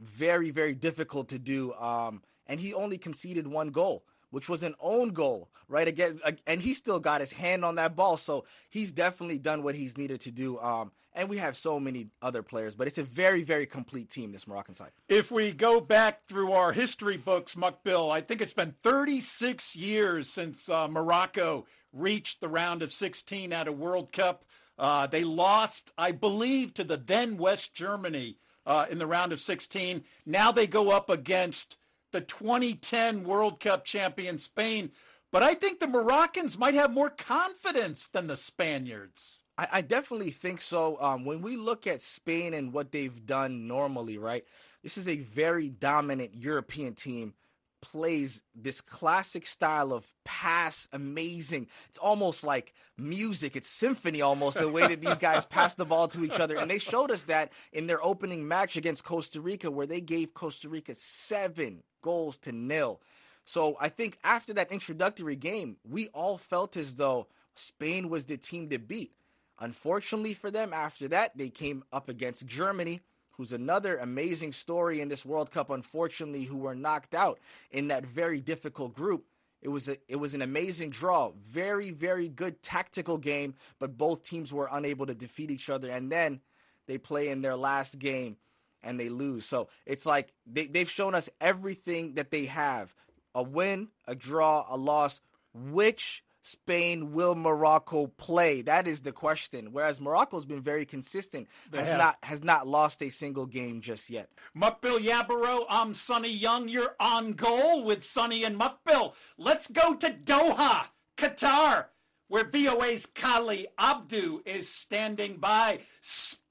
Very, 0.00 0.50
very 0.50 0.74
difficult 0.74 1.28
to 1.28 1.38
do. 1.38 1.72
Um, 1.74 2.22
and 2.46 2.60
he 2.60 2.74
only 2.74 2.98
conceded 2.98 3.46
one 3.46 3.70
goal 3.70 4.04
which 4.30 4.48
was 4.48 4.62
an 4.62 4.74
own 4.80 5.10
goal, 5.10 5.50
right? 5.68 5.88
Again, 5.88 6.20
and 6.46 6.60
he 6.60 6.74
still 6.74 7.00
got 7.00 7.20
his 7.20 7.32
hand 7.32 7.64
on 7.64 7.76
that 7.76 7.96
ball, 7.96 8.16
so 8.16 8.44
he's 8.68 8.92
definitely 8.92 9.38
done 9.38 9.62
what 9.62 9.74
he's 9.74 9.96
needed 9.96 10.20
to 10.22 10.30
do. 10.30 10.58
Um, 10.58 10.92
and 11.14 11.28
we 11.28 11.38
have 11.38 11.56
so 11.56 11.80
many 11.80 12.08
other 12.22 12.42
players, 12.42 12.74
but 12.74 12.86
it's 12.86 12.98
a 12.98 13.02
very, 13.02 13.42
very 13.42 13.66
complete 13.66 14.08
team. 14.08 14.30
This 14.30 14.46
Moroccan 14.46 14.74
side. 14.74 14.90
If 15.08 15.32
we 15.32 15.52
go 15.52 15.80
back 15.80 16.24
through 16.26 16.52
our 16.52 16.72
history 16.72 17.16
books, 17.16 17.54
Mukbil, 17.54 18.10
I 18.10 18.20
think 18.20 18.40
it's 18.40 18.52
been 18.52 18.74
36 18.82 19.74
years 19.74 20.30
since 20.30 20.68
uh, 20.68 20.86
Morocco 20.86 21.66
reached 21.92 22.40
the 22.40 22.48
round 22.48 22.82
of 22.82 22.92
16 22.92 23.52
at 23.52 23.66
a 23.66 23.72
World 23.72 24.12
Cup. 24.12 24.44
Uh, 24.78 25.06
they 25.08 25.24
lost, 25.24 25.90
I 25.98 26.12
believe, 26.12 26.74
to 26.74 26.84
the 26.84 26.96
then 26.96 27.36
West 27.36 27.74
Germany 27.74 28.38
uh, 28.64 28.86
in 28.88 28.98
the 28.98 29.06
round 29.06 29.32
of 29.32 29.40
16. 29.40 30.04
Now 30.24 30.52
they 30.52 30.66
go 30.66 30.90
up 30.90 31.10
against 31.10 31.78
the 32.12 32.20
2010 32.20 33.24
World 33.24 33.60
Cup 33.60 33.84
champion 33.84 34.38
Spain. 34.38 34.90
But 35.30 35.42
I 35.42 35.54
think 35.54 35.78
the 35.78 35.86
Moroccans 35.86 36.58
might 36.58 36.74
have 36.74 36.90
more 36.90 37.10
confidence 37.10 38.06
than 38.06 38.26
the 38.26 38.36
Spaniards. 38.36 39.44
I, 39.58 39.68
I 39.74 39.80
definitely 39.82 40.30
think 40.30 40.60
so. 40.60 40.96
Um, 41.00 41.24
when 41.24 41.42
we 41.42 41.56
look 41.56 41.86
at 41.86 42.00
Spain 42.00 42.54
and 42.54 42.72
what 42.72 42.92
they've 42.92 43.26
done 43.26 43.66
normally, 43.66 44.16
right? 44.16 44.44
This 44.82 44.96
is 44.96 45.08
a 45.08 45.16
very 45.16 45.68
dominant 45.68 46.34
European 46.34 46.94
team 46.94 47.34
plays 47.80 48.42
this 48.54 48.80
classic 48.80 49.46
style 49.46 49.92
of 49.92 50.12
pass 50.24 50.88
amazing. 50.92 51.68
It's 51.88 51.98
almost 51.98 52.44
like 52.44 52.74
music. 52.96 53.56
It's 53.56 53.68
symphony 53.68 54.20
almost 54.20 54.58
the 54.58 54.68
way 54.68 54.86
that 54.86 55.00
these 55.00 55.18
guys 55.18 55.46
pass 55.46 55.74
the 55.74 55.84
ball 55.84 56.08
to 56.08 56.24
each 56.24 56.40
other. 56.40 56.56
And 56.56 56.70
they 56.70 56.78
showed 56.78 57.10
us 57.10 57.24
that 57.24 57.52
in 57.72 57.86
their 57.86 58.02
opening 58.04 58.46
match 58.46 58.76
against 58.76 59.04
Costa 59.04 59.40
Rica 59.40 59.70
where 59.70 59.86
they 59.86 60.00
gave 60.00 60.34
Costa 60.34 60.68
Rica 60.68 60.94
7 60.94 61.82
goals 62.02 62.38
to 62.38 62.52
nil. 62.52 63.00
So 63.44 63.76
I 63.80 63.88
think 63.88 64.18
after 64.24 64.52
that 64.54 64.72
introductory 64.72 65.36
game, 65.36 65.76
we 65.88 66.08
all 66.08 66.38
felt 66.38 66.76
as 66.76 66.96
though 66.96 67.28
Spain 67.54 68.08
was 68.08 68.26
the 68.26 68.36
team 68.36 68.68
to 68.68 68.78
beat. 68.78 69.12
Unfortunately 69.58 70.34
for 70.34 70.50
them 70.50 70.72
after 70.72 71.08
that, 71.08 71.36
they 71.36 71.48
came 71.48 71.82
up 71.92 72.08
against 72.08 72.46
Germany 72.46 73.00
who's 73.38 73.52
another 73.52 73.96
amazing 73.96 74.52
story 74.52 75.00
in 75.00 75.08
this 75.08 75.24
World 75.24 75.50
Cup, 75.52 75.70
unfortunately, 75.70 76.42
who 76.42 76.58
were 76.58 76.74
knocked 76.74 77.14
out 77.14 77.38
in 77.70 77.88
that 77.88 78.04
very 78.04 78.40
difficult 78.40 78.94
group. 78.94 79.24
It 79.62 79.68
was 79.68 79.88
a, 79.88 79.96
it 80.08 80.16
was 80.16 80.34
an 80.34 80.42
amazing 80.42 80.90
draw, 80.90 81.32
very 81.40 81.90
very 81.90 82.28
good 82.28 82.60
tactical 82.62 83.16
game, 83.16 83.54
but 83.78 83.96
both 83.96 84.22
teams 84.22 84.52
were 84.52 84.68
unable 84.70 85.06
to 85.06 85.14
defeat 85.14 85.50
each 85.50 85.70
other, 85.70 85.90
and 85.90 86.12
then 86.12 86.40
they 86.86 86.98
play 86.98 87.28
in 87.28 87.40
their 87.42 87.56
last 87.56 87.98
game 87.98 88.36
and 88.82 89.00
they 89.00 89.08
lose. 89.08 89.44
So 89.44 89.68
it's 89.86 90.06
like 90.06 90.32
they, 90.46 90.66
they've 90.66 90.90
shown 90.90 91.14
us 91.14 91.30
everything 91.40 92.14
that 92.14 92.30
they 92.30 92.46
have: 92.46 92.94
a 93.34 93.42
win, 93.42 93.88
a 94.06 94.14
draw, 94.14 94.64
a 94.68 94.76
loss. 94.76 95.20
Which 95.54 96.22
Spain 96.48 97.12
will 97.12 97.34
Morocco 97.34 98.06
play? 98.06 98.62
That 98.62 98.88
is 98.88 99.02
the 99.02 99.12
question. 99.12 99.68
Whereas 99.72 100.00
Morocco's 100.00 100.46
been 100.46 100.62
very 100.62 100.86
consistent, 100.86 101.46
They 101.70 101.78
has 101.80 101.88
have. 101.90 101.98
not 101.98 102.16
has 102.22 102.42
not 102.42 102.66
lost 102.66 103.02
a 103.02 103.10
single 103.10 103.44
game 103.44 103.82
just 103.82 104.08
yet. 104.08 104.30
Mukbil 104.56 104.98
Yabaro, 105.00 105.66
I'm 105.68 105.92
Sonny 105.92 106.30
Young. 106.30 106.68
You're 106.68 106.96
on 106.98 107.34
goal 107.34 107.84
with 107.84 108.02
Sonny 108.02 108.44
and 108.44 108.58
Mukbil. 108.58 109.12
Let's 109.36 109.68
go 109.70 109.94
to 109.94 110.10
Doha, 110.10 110.86
Qatar, 111.18 111.86
where 112.28 112.44
VOA's 112.44 113.04
Kali 113.04 113.68
Abdu 113.78 114.40
is 114.46 114.68
standing 114.68 115.36
by. 115.36 115.80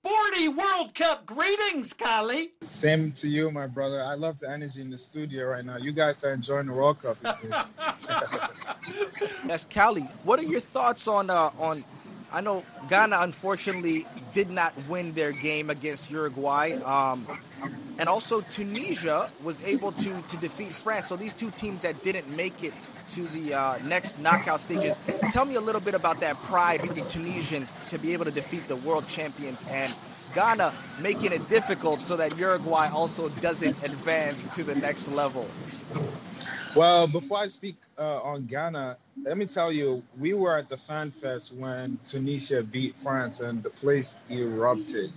Sporty 0.07 0.47
World 0.47 0.95
Cup 0.95 1.25
greetings, 1.25 1.91
Kali. 1.91 2.51
Same 2.65 3.11
to 3.11 3.27
you, 3.27 3.51
my 3.51 3.67
brother. 3.67 4.01
I 4.01 4.13
love 4.13 4.39
the 4.39 4.49
energy 4.49 4.79
in 4.79 4.89
the 4.89 4.97
studio 4.97 5.47
right 5.47 5.65
now. 5.65 5.75
You 5.75 5.91
guys 5.91 6.23
are 6.23 6.31
enjoying 6.31 6.67
the 6.67 6.71
World 6.71 7.01
Cup, 7.01 7.17
it 7.25 7.35
seems. 7.35 7.55
That's 9.45 9.65
Kali. 9.65 10.03
What 10.23 10.39
are 10.39 10.43
your 10.43 10.61
thoughts 10.61 11.09
on 11.09 11.29
uh, 11.29 11.51
on? 11.59 11.83
I 12.31 12.41
know 12.41 12.63
Ghana 12.89 13.17
unfortunately 13.21 14.05
did 14.33 14.49
not 14.49 14.73
win 14.87 15.13
their 15.13 15.31
game 15.31 15.69
against 15.69 16.11
Uruguay, 16.11 16.73
um, 16.83 17.25
and 17.97 18.09
also 18.09 18.41
Tunisia 18.41 19.29
was 19.43 19.63
able 19.63 19.91
to 19.93 20.21
to 20.21 20.37
defeat 20.37 20.73
France. 20.73 21.07
So 21.07 21.15
these 21.15 21.33
two 21.33 21.51
teams 21.51 21.81
that 21.81 22.03
didn't 22.03 22.29
make 22.35 22.63
it 22.63 22.73
to 23.09 23.27
the 23.27 23.53
uh, 23.53 23.77
next 23.85 24.19
knockout 24.19 24.59
stages. 24.59 24.99
Tell 25.31 25.45
me 25.45 25.55
a 25.55 25.61
little 25.61 25.81
bit 25.81 25.95
about 25.95 26.19
that 26.19 26.35
pride 26.43 26.81
for 26.81 26.93
the 26.93 27.01
Tunisians 27.01 27.77
to 27.89 27.97
be 27.97 28.13
able 28.13 28.25
to 28.25 28.31
defeat 28.31 28.67
the 28.67 28.75
world 28.75 29.07
champions 29.07 29.63
and 29.69 29.93
Ghana 30.35 30.73
making 30.99 31.31
it 31.31 31.47
difficult 31.49 32.01
so 32.01 32.17
that 32.17 32.37
Uruguay 32.37 32.89
also 32.91 33.29
doesn't 33.29 33.81
advance 33.83 34.45
to 34.55 34.63
the 34.63 34.75
next 34.75 35.07
level. 35.07 35.47
Well, 36.77 37.07
before 37.07 37.39
I 37.39 37.47
speak 37.47 37.75
uh, 37.97 38.21
on 38.21 38.45
Ghana, 38.45 38.97
let 39.23 39.35
me 39.35 39.47
tell 39.47 39.71
you, 39.71 40.03
we 40.19 40.35
were 40.35 40.59
at 40.59 40.69
the 40.69 40.77
Fan 40.77 41.09
Fest 41.09 41.51
when 41.55 41.97
Tunisia 42.05 42.61
beat 42.61 42.95
France 42.99 43.39
and 43.39 43.63
the 43.63 43.71
place 43.71 44.19
erupted. 44.29 45.11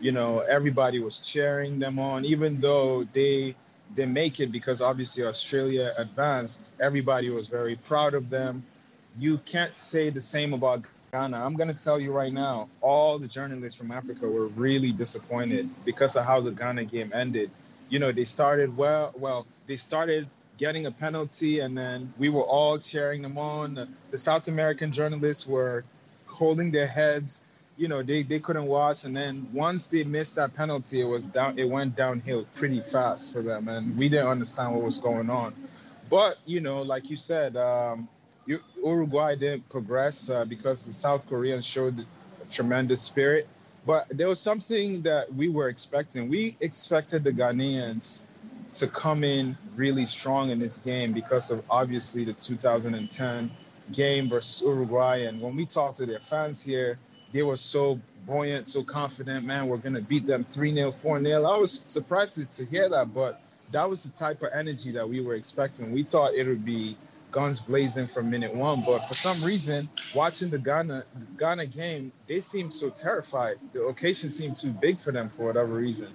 You 0.00 0.10
know, 0.10 0.40
everybody 0.40 0.98
was 0.98 1.20
cheering 1.20 1.78
them 1.78 2.00
on, 2.00 2.24
even 2.24 2.60
though 2.60 3.06
they 3.12 3.54
didn't 3.94 4.12
make 4.12 4.40
it 4.40 4.50
because 4.50 4.80
obviously 4.80 5.24
Australia 5.24 5.94
advanced. 5.98 6.72
Everybody 6.80 7.30
was 7.30 7.46
very 7.46 7.76
proud 7.76 8.14
of 8.14 8.28
them. 8.28 8.64
You 9.16 9.38
can't 9.38 9.76
say 9.76 10.10
the 10.10 10.20
same 10.20 10.52
about 10.52 10.82
Ghana. 11.12 11.36
I'm 11.36 11.54
going 11.54 11.72
to 11.72 11.84
tell 11.84 12.00
you 12.00 12.10
right 12.10 12.32
now, 12.32 12.68
all 12.80 13.20
the 13.20 13.28
journalists 13.28 13.78
from 13.78 13.92
Africa 13.92 14.26
were 14.26 14.48
really 14.48 14.90
disappointed 14.90 15.70
because 15.84 16.16
of 16.16 16.24
how 16.24 16.40
the 16.40 16.50
Ghana 16.50 16.86
game 16.86 17.12
ended. 17.14 17.52
You 17.88 18.00
know, 18.00 18.10
they 18.10 18.24
started 18.24 18.76
well, 18.76 19.12
well, 19.16 19.46
they 19.68 19.76
started 19.76 20.28
getting 20.58 20.86
a 20.86 20.90
penalty, 20.90 21.60
and 21.60 21.76
then 21.76 22.12
we 22.18 22.28
were 22.28 22.42
all 22.42 22.78
cheering 22.78 23.22
them 23.22 23.38
on. 23.38 23.88
The, 24.10 24.18
South 24.18 24.48
American 24.48 24.92
journalists 24.92 25.46
were 25.46 25.84
holding 26.26 26.70
their 26.70 26.86
heads. 26.86 27.40
You 27.76 27.88
know, 27.88 28.02
they, 28.02 28.22
they 28.22 28.38
couldn't 28.38 28.66
watch, 28.66 29.04
and 29.04 29.16
then 29.16 29.48
once 29.52 29.86
they 29.86 30.04
missed 30.04 30.36
that 30.36 30.54
penalty, 30.54 31.00
it 31.00 31.06
was 31.06 31.24
down. 31.26 31.58
It 31.58 31.68
went 31.68 31.96
downhill 31.96 32.46
pretty 32.54 32.80
fast 32.80 33.32
for 33.32 33.42
them, 33.42 33.68
and 33.68 33.96
we 33.98 34.08
didn't 34.08 34.28
understand 34.28 34.74
what 34.74 34.84
was 34.84 34.98
going 34.98 35.28
on. 35.28 35.54
But 36.08 36.38
you 36.46 36.60
know, 36.60 36.82
like 36.82 37.10
you 37.10 37.16
said, 37.16 37.56
um, 37.56 38.08
Uruguay 38.46 39.34
didn't 39.36 39.68
progress 39.68 40.30
uh, 40.30 40.44
because 40.44 40.86
the 40.86 40.92
South 40.92 41.28
Koreans 41.28 41.64
showed 41.64 42.06
tremendous 42.50 43.02
spirit. 43.02 43.48
But 43.86 44.06
there 44.10 44.28
was 44.28 44.40
something 44.40 45.02
that 45.02 45.34
we 45.34 45.48
were 45.48 45.68
expecting. 45.68 46.28
We 46.28 46.56
expected 46.60 47.24
the 47.24 47.32
Ghanaians 47.32 48.20
to 48.78 48.88
come 48.88 49.24
in 49.24 49.56
really 49.76 50.04
strong 50.04 50.50
in 50.50 50.58
this 50.58 50.78
game 50.78 51.12
because 51.12 51.50
of 51.50 51.62
obviously 51.70 52.24
the 52.24 52.32
2010 52.32 53.50
game 53.92 54.28
versus 54.28 54.60
Uruguay. 54.60 55.24
And 55.24 55.40
when 55.40 55.56
we 55.56 55.66
talked 55.66 55.98
to 55.98 56.06
their 56.06 56.20
fans 56.20 56.60
here, 56.60 56.98
they 57.32 57.42
were 57.42 57.56
so 57.56 58.00
buoyant, 58.26 58.68
so 58.68 58.82
confident, 58.82 59.44
man, 59.44 59.66
we're 59.66 59.76
going 59.76 59.94
to 59.94 60.00
beat 60.00 60.26
them 60.26 60.44
3 60.44 60.74
0, 60.74 60.90
4 60.90 61.22
0. 61.22 61.44
I 61.44 61.56
was 61.58 61.82
surprised 61.86 62.52
to 62.52 62.64
hear 62.64 62.88
that, 62.88 63.12
but 63.12 63.40
that 63.72 63.88
was 63.88 64.02
the 64.02 64.10
type 64.10 64.42
of 64.42 64.50
energy 64.54 64.92
that 64.92 65.08
we 65.08 65.20
were 65.20 65.34
expecting. 65.34 65.92
We 65.92 66.04
thought 66.04 66.34
it 66.34 66.46
would 66.46 66.64
be 66.64 66.96
guns 67.32 67.58
blazing 67.58 68.06
from 68.06 68.30
minute 68.30 68.54
one, 68.54 68.82
but 68.86 69.00
for 69.00 69.14
some 69.14 69.42
reason, 69.42 69.88
watching 70.14 70.50
the 70.50 70.58
Ghana 70.58 71.04
Ghana 71.36 71.66
game, 71.66 72.12
they 72.28 72.40
seemed 72.40 72.72
so 72.72 72.90
terrified. 72.90 73.56
The 73.72 73.82
occasion 73.86 74.30
seemed 74.30 74.56
too 74.56 74.70
big 74.70 75.00
for 75.00 75.10
them 75.10 75.28
for 75.28 75.46
whatever 75.46 75.74
reason. 75.74 76.08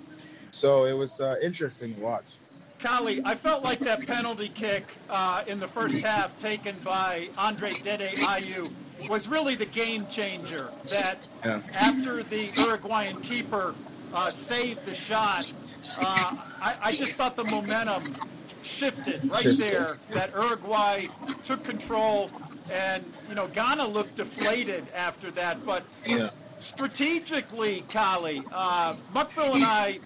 So 0.51 0.85
it 0.85 0.93
was 0.93 1.19
uh, 1.19 1.35
interesting 1.41 1.95
to 1.95 2.01
watch. 2.01 2.37
Kali, 2.79 3.21
I 3.25 3.35
felt 3.35 3.63
like 3.63 3.79
that 3.81 4.05
penalty 4.07 4.49
kick 4.49 4.85
uh, 5.09 5.43
in 5.47 5.59
the 5.59 5.67
first 5.67 5.97
half 5.97 6.37
taken 6.37 6.75
by 6.83 7.29
Andre 7.37 7.73
Dede 7.79 8.09
Ayew 8.17 8.71
was 9.09 9.27
really 9.27 9.55
the 9.55 9.65
game 9.65 10.07
changer. 10.07 10.69
That 10.89 11.19
yeah. 11.43 11.61
after 11.73 12.23
the 12.23 12.49
Uruguayan 12.55 13.21
keeper 13.21 13.75
uh, 14.13 14.31
saved 14.31 14.85
the 14.85 14.95
shot, 14.95 15.51
uh, 15.97 16.37
I, 16.61 16.75
I, 16.81 16.95
just 16.95 17.15
thought 17.15 17.35
the 17.35 17.43
momentum 17.43 18.15
shifted 18.61 19.29
right 19.29 19.43
shifted. 19.43 19.59
there. 19.59 19.97
That 20.13 20.31
Uruguay 20.33 21.07
took 21.43 21.63
control, 21.63 22.31
and 22.71 23.03
you 23.27 23.35
know 23.35 23.47
Ghana 23.47 23.87
looked 23.87 24.15
deflated 24.15 24.87
after 24.95 25.31
that. 25.31 25.65
But 25.65 25.83
yeah. 26.05 26.29
strategically, 26.59 27.83
Kali, 27.89 28.43
uh, 28.51 28.95
Mukbil 29.13 29.55
and 29.55 29.65
I 29.65 29.99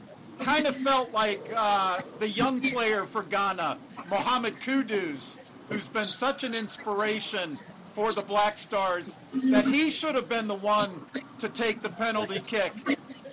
kind 0.44 0.68
of 0.68 0.76
felt 0.76 1.12
like 1.12 1.42
uh, 1.56 2.02
the 2.20 2.28
young 2.30 2.62
player 2.62 3.06
for 3.06 3.24
Ghana, 3.24 3.78
Mohamed 4.10 4.60
Kudus, 4.60 5.38
who's 5.70 5.88
been 5.88 6.04
such 6.04 6.44
an 6.44 6.54
inspiration 6.54 7.58
for 7.94 8.12
the 8.14 8.22
Black 8.22 8.58
Stars, 8.58 9.18
that 9.34 9.66
he 9.66 9.90
should 9.90 10.16
have 10.16 10.28
been 10.28 10.48
the 10.48 10.56
one 10.56 11.06
to 11.40 11.50
take 11.50 11.82
the 11.82 11.90
penalty 11.90 12.42
kick 12.46 12.74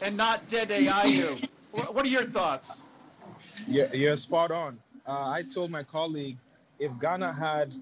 and 0.03 0.17
not 0.17 0.49
Dede 0.49 0.89
Ayew. 0.89 1.49
What 1.73 2.05
are 2.05 2.09
your 2.09 2.25
thoughts? 2.25 2.85
Yeah, 3.67 3.93
you're 3.93 4.17
spot 4.17 4.51
on. 4.51 4.79
Uh, 5.07 5.29
I 5.29 5.43
told 5.43 5.71
my 5.71 5.83
colleague 5.83 6.37
if 6.79 6.93
Ghana 7.01 7.33
had 7.33 7.75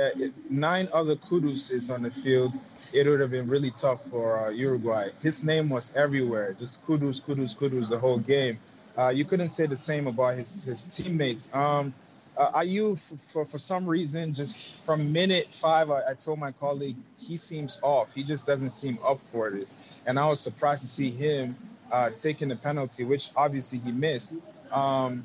uh, 0.00 0.10
nine 0.50 0.88
other 0.92 1.16
Kuduses 1.16 1.92
on 1.92 2.02
the 2.02 2.10
field, 2.10 2.60
it 2.92 3.06
would 3.06 3.20
have 3.20 3.30
been 3.30 3.48
really 3.48 3.70
tough 3.70 4.04
for 4.04 4.46
uh, 4.46 4.50
Uruguay. 4.50 5.10
His 5.22 5.44
name 5.44 5.68
was 5.68 5.94
everywhere, 5.94 6.54
just 6.58 6.84
Kudus, 6.86 7.20
Kudus, 7.20 7.56
Kudus 7.56 7.88
the 7.88 7.98
whole 7.98 8.18
game. 8.18 8.58
Uh, 8.98 9.08
you 9.08 9.24
couldn't 9.24 9.50
say 9.50 9.66
the 9.66 9.76
same 9.76 10.06
about 10.06 10.38
his, 10.38 10.64
his 10.64 10.82
teammates. 10.82 11.48
Um, 11.52 11.92
uh, 12.36 12.62
for, 12.62 12.96
for, 13.16 13.44
for 13.46 13.58
some 13.58 13.86
reason, 13.86 14.34
just 14.34 14.62
from 14.84 15.12
minute 15.12 15.48
five, 15.48 15.90
I, 15.90 16.10
I, 16.10 16.14
told 16.14 16.38
my 16.38 16.52
colleague 16.52 16.96
he 17.16 17.36
seems 17.36 17.78
off. 17.82 18.08
He 18.14 18.22
just 18.22 18.46
doesn't 18.46 18.70
seem 18.70 18.98
up 19.04 19.20
for 19.32 19.50
this. 19.50 19.74
And 20.04 20.18
I 20.18 20.26
was 20.28 20.40
surprised 20.40 20.82
to 20.82 20.86
see 20.86 21.10
him 21.10 21.56
uh, 21.90 22.10
taking 22.10 22.48
the 22.48 22.56
penalty, 22.56 23.04
which 23.04 23.30
obviously 23.36 23.78
he 23.78 23.92
missed. 23.92 24.38
Um, 24.70 25.24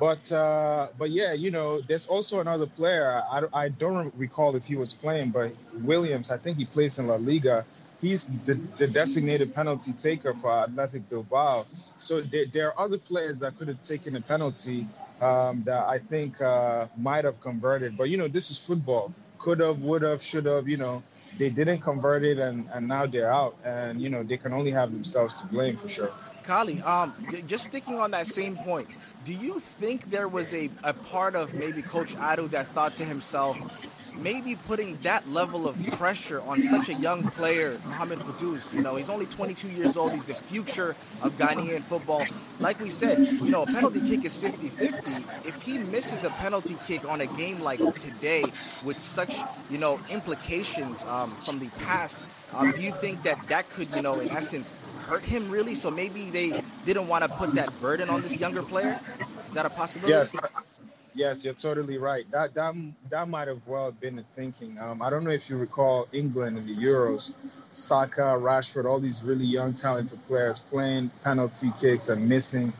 but 0.00 0.32
uh, 0.32 0.88
but 0.98 1.10
yeah, 1.10 1.34
you 1.34 1.50
know, 1.50 1.82
there's 1.82 2.06
also 2.06 2.40
another 2.40 2.66
player. 2.66 3.22
I, 3.30 3.42
I 3.52 3.68
don't 3.68 4.12
recall 4.16 4.56
if 4.56 4.64
he 4.64 4.74
was 4.76 4.94
playing, 4.94 5.30
but 5.30 5.52
Williams. 5.84 6.30
I 6.30 6.38
think 6.38 6.56
he 6.56 6.64
plays 6.64 6.98
in 6.98 7.06
La 7.06 7.16
Liga. 7.16 7.66
He's 8.00 8.24
the, 8.24 8.54
the 8.78 8.86
designated 8.86 9.54
penalty 9.54 9.92
taker 9.92 10.32
for 10.32 10.50
Athletic 10.50 11.06
Bilbao. 11.10 11.66
So 11.98 12.22
there, 12.22 12.46
there 12.46 12.68
are 12.68 12.80
other 12.86 12.96
players 12.96 13.40
that 13.40 13.58
could 13.58 13.68
have 13.68 13.82
taken 13.82 14.16
a 14.16 14.22
penalty 14.22 14.86
um, 15.20 15.62
that 15.64 15.84
I 15.86 15.98
think 15.98 16.40
uh, 16.40 16.86
might 16.96 17.26
have 17.26 17.38
converted. 17.42 17.98
But 17.98 18.04
you 18.04 18.16
know, 18.16 18.28
this 18.28 18.50
is 18.50 18.56
football. 18.56 19.12
Could 19.38 19.60
have, 19.60 19.82
would 19.82 20.02
have, 20.02 20.22
should 20.22 20.46
have. 20.46 20.66
You 20.66 20.78
know, 20.78 21.02
they 21.38 21.50
didn't 21.50 21.80
convert 21.80 22.24
it, 22.24 22.38
and 22.38 22.68
and 22.72 22.88
now 22.88 23.06
they're 23.06 23.32
out. 23.32 23.56
And 23.64 24.00
you 24.00 24.08
know, 24.08 24.22
they 24.22 24.36
can 24.36 24.52
only 24.52 24.70
have 24.70 24.92
themselves 24.92 25.40
to 25.40 25.46
blame 25.46 25.76
for 25.76 25.88
sure. 25.88 26.12
Kali, 26.50 26.82
um, 26.82 27.14
just 27.46 27.64
sticking 27.64 27.98
on 27.98 28.10
that 28.10 28.26
same 28.26 28.56
point, 28.56 28.96
do 29.24 29.32
you 29.32 29.60
think 29.60 30.10
there 30.10 30.26
was 30.26 30.52
a, 30.52 30.68
a 30.82 30.92
part 30.92 31.36
of 31.36 31.54
maybe 31.54 31.80
Coach 31.80 32.16
Addo 32.16 32.50
that 32.50 32.66
thought 32.68 32.96
to 32.96 33.04
himself, 33.04 33.56
maybe 34.18 34.56
putting 34.66 34.98
that 35.02 35.28
level 35.28 35.68
of 35.68 35.76
pressure 35.92 36.40
on 36.42 36.60
such 36.60 36.88
a 36.88 36.94
young 36.94 37.22
player, 37.30 37.78
Mohamed 37.84 38.18
Kudus, 38.20 38.72
you 38.72 38.82
know, 38.82 38.96
he's 38.96 39.10
only 39.10 39.26
22 39.26 39.68
years 39.68 39.96
old, 39.96 40.12
he's 40.12 40.24
the 40.24 40.34
future 40.34 40.96
of 41.22 41.36
Ghanaian 41.38 41.82
football. 41.84 42.26
Like 42.58 42.80
we 42.80 42.90
said, 42.90 43.18
you 43.18 43.50
know, 43.50 43.62
a 43.62 43.66
penalty 43.66 44.00
kick 44.00 44.24
is 44.24 44.36
50-50. 44.36 45.46
If 45.46 45.62
he 45.62 45.78
misses 45.78 46.24
a 46.24 46.30
penalty 46.30 46.76
kick 46.86 47.08
on 47.08 47.20
a 47.20 47.26
game 47.26 47.60
like 47.60 47.78
today 48.00 48.44
with 48.84 48.98
such, 48.98 49.36
you 49.70 49.78
know, 49.78 50.00
implications 50.10 51.04
um, 51.20 51.30
from 51.44 51.58
the 51.58 51.68
past, 51.84 52.18
um, 52.54 52.72
do 52.72 52.82
you 52.82 52.92
think 52.92 53.22
that 53.22 53.38
that 53.48 53.68
could, 53.70 53.94
you 53.94 54.02
know, 54.02 54.20
in 54.20 54.30
essence, 54.30 54.72
hurt 55.00 55.24
him 55.24 55.50
really? 55.50 55.74
So 55.74 55.90
maybe 55.90 56.30
they 56.30 56.62
didn't 56.84 57.08
want 57.08 57.24
to 57.24 57.28
put 57.28 57.54
that 57.54 57.78
burden 57.80 58.08
on 58.08 58.22
this 58.22 58.40
younger 58.40 58.62
player. 58.62 59.00
Is 59.48 59.54
that 59.54 59.66
a 59.66 59.70
possibility? 59.70 60.12
Yes. 60.12 60.34
Yes, 61.12 61.44
you're 61.44 61.54
totally 61.54 61.98
right. 61.98 62.24
That 62.30 62.54
that 62.54 62.72
that 63.10 63.28
might 63.28 63.48
have 63.48 63.60
well 63.66 63.90
been 63.90 64.14
the 64.14 64.24
thinking. 64.36 64.78
Um, 64.78 65.02
I 65.02 65.10
don't 65.10 65.24
know 65.24 65.30
if 65.30 65.50
you 65.50 65.56
recall 65.56 66.06
England 66.12 66.56
in 66.56 66.66
the 66.66 66.76
Euros, 66.76 67.32
Saka, 67.72 68.38
Rashford, 68.38 68.84
all 68.84 69.00
these 69.00 69.20
really 69.20 69.44
young, 69.44 69.74
talented 69.74 70.24
players 70.28 70.60
playing 70.60 71.10
penalty 71.24 71.72
kicks 71.80 72.08
and 72.08 72.28
missing. 72.28 72.72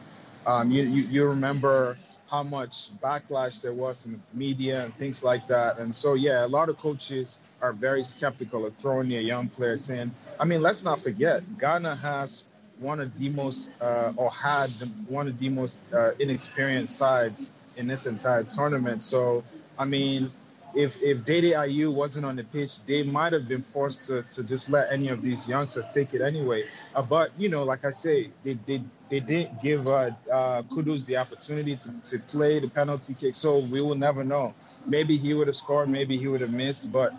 Um, 0.46 0.70
you, 0.70 0.84
you 0.84 1.02
you 1.02 1.26
remember 1.26 1.98
how 2.30 2.44
much 2.44 2.96
backlash 3.02 3.62
there 3.62 3.72
was 3.72 4.06
in 4.06 4.12
the 4.12 4.20
media 4.32 4.84
and 4.84 4.94
things 4.94 5.24
like 5.24 5.48
that. 5.48 5.80
And 5.80 5.94
so 5.94 6.14
yeah, 6.14 6.46
a 6.46 6.46
lot 6.46 6.68
of 6.68 6.78
coaches 6.78 7.36
are 7.60 7.72
very 7.72 8.04
skeptical 8.04 8.66
of 8.66 8.74
throwing 8.76 9.12
a 9.12 9.20
young 9.20 9.48
player 9.48 9.76
in. 9.90 10.10
I 10.38 10.44
mean, 10.44 10.62
let's 10.62 10.82
not 10.82 11.00
forget, 11.00 11.42
Ghana 11.58 11.96
has 11.96 12.44
one 12.78 13.00
of 13.00 13.16
the 13.18 13.28
most, 13.28 13.70
uh, 13.80 14.12
or 14.16 14.30
had 14.30 14.70
one 15.08 15.28
of 15.28 15.38
the 15.38 15.48
most 15.48 15.78
uh, 15.92 16.12
inexperienced 16.18 16.96
sides 16.96 17.52
in 17.76 17.86
this 17.86 18.06
entire 18.06 18.42
tournament. 18.44 19.02
So, 19.02 19.44
I 19.78 19.84
mean, 19.84 20.30
if 20.74 21.02
if 21.02 21.24
Dede 21.24 21.54
Ayew 21.54 21.92
wasn't 21.92 22.24
on 22.26 22.36
the 22.36 22.44
pitch, 22.44 22.84
they 22.86 23.02
might 23.02 23.32
have 23.32 23.48
been 23.48 23.62
forced 23.62 24.06
to, 24.06 24.22
to 24.22 24.42
just 24.42 24.70
let 24.70 24.92
any 24.92 25.08
of 25.08 25.22
these 25.22 25.48
youngsters 25.48 25.88
take 25.88 26.14
it 26.14 26.20
anyway. 26.20 26.64
Uh, 26.94 27.02
but 27.02 27.32
you 27.36 27.48
know, 27.48 27.64
like 27.64 27.84
I 27.84 27.90
say, 27.90 28.30
they 28.44 28.56
they, 28.66 28.82
they 29.08 29.20
didn't 29.20 29.60
give 29.60 29.88
uh, 29.88 30.10
uh, 30.32 30.62
Kudus 30.62 31.06
the 31.06 31.16
opportunity 31.16 31.76
to, 31.76 31.90
to 32.10 32.18
play 32.18 32.60
the 32.60 32.68
penalty 32.68 33.14
kick, 33.14 33.34
so 33.34 33.58
we 33.58 33.80
will 33.80 33.96
never 33.96 34.24
know. 34.24 34.54
Maybe 34.86 35.16
he 35.16 35.34
would 35.34 35.46
have 35.48 35.56
scored, 35.56 35.88
maybe 35.90 36.16
he 36.16 36.26
would 36.28 36.40
have 36.40 36.52
missed, 36.52 36.90
but 36.90 37.12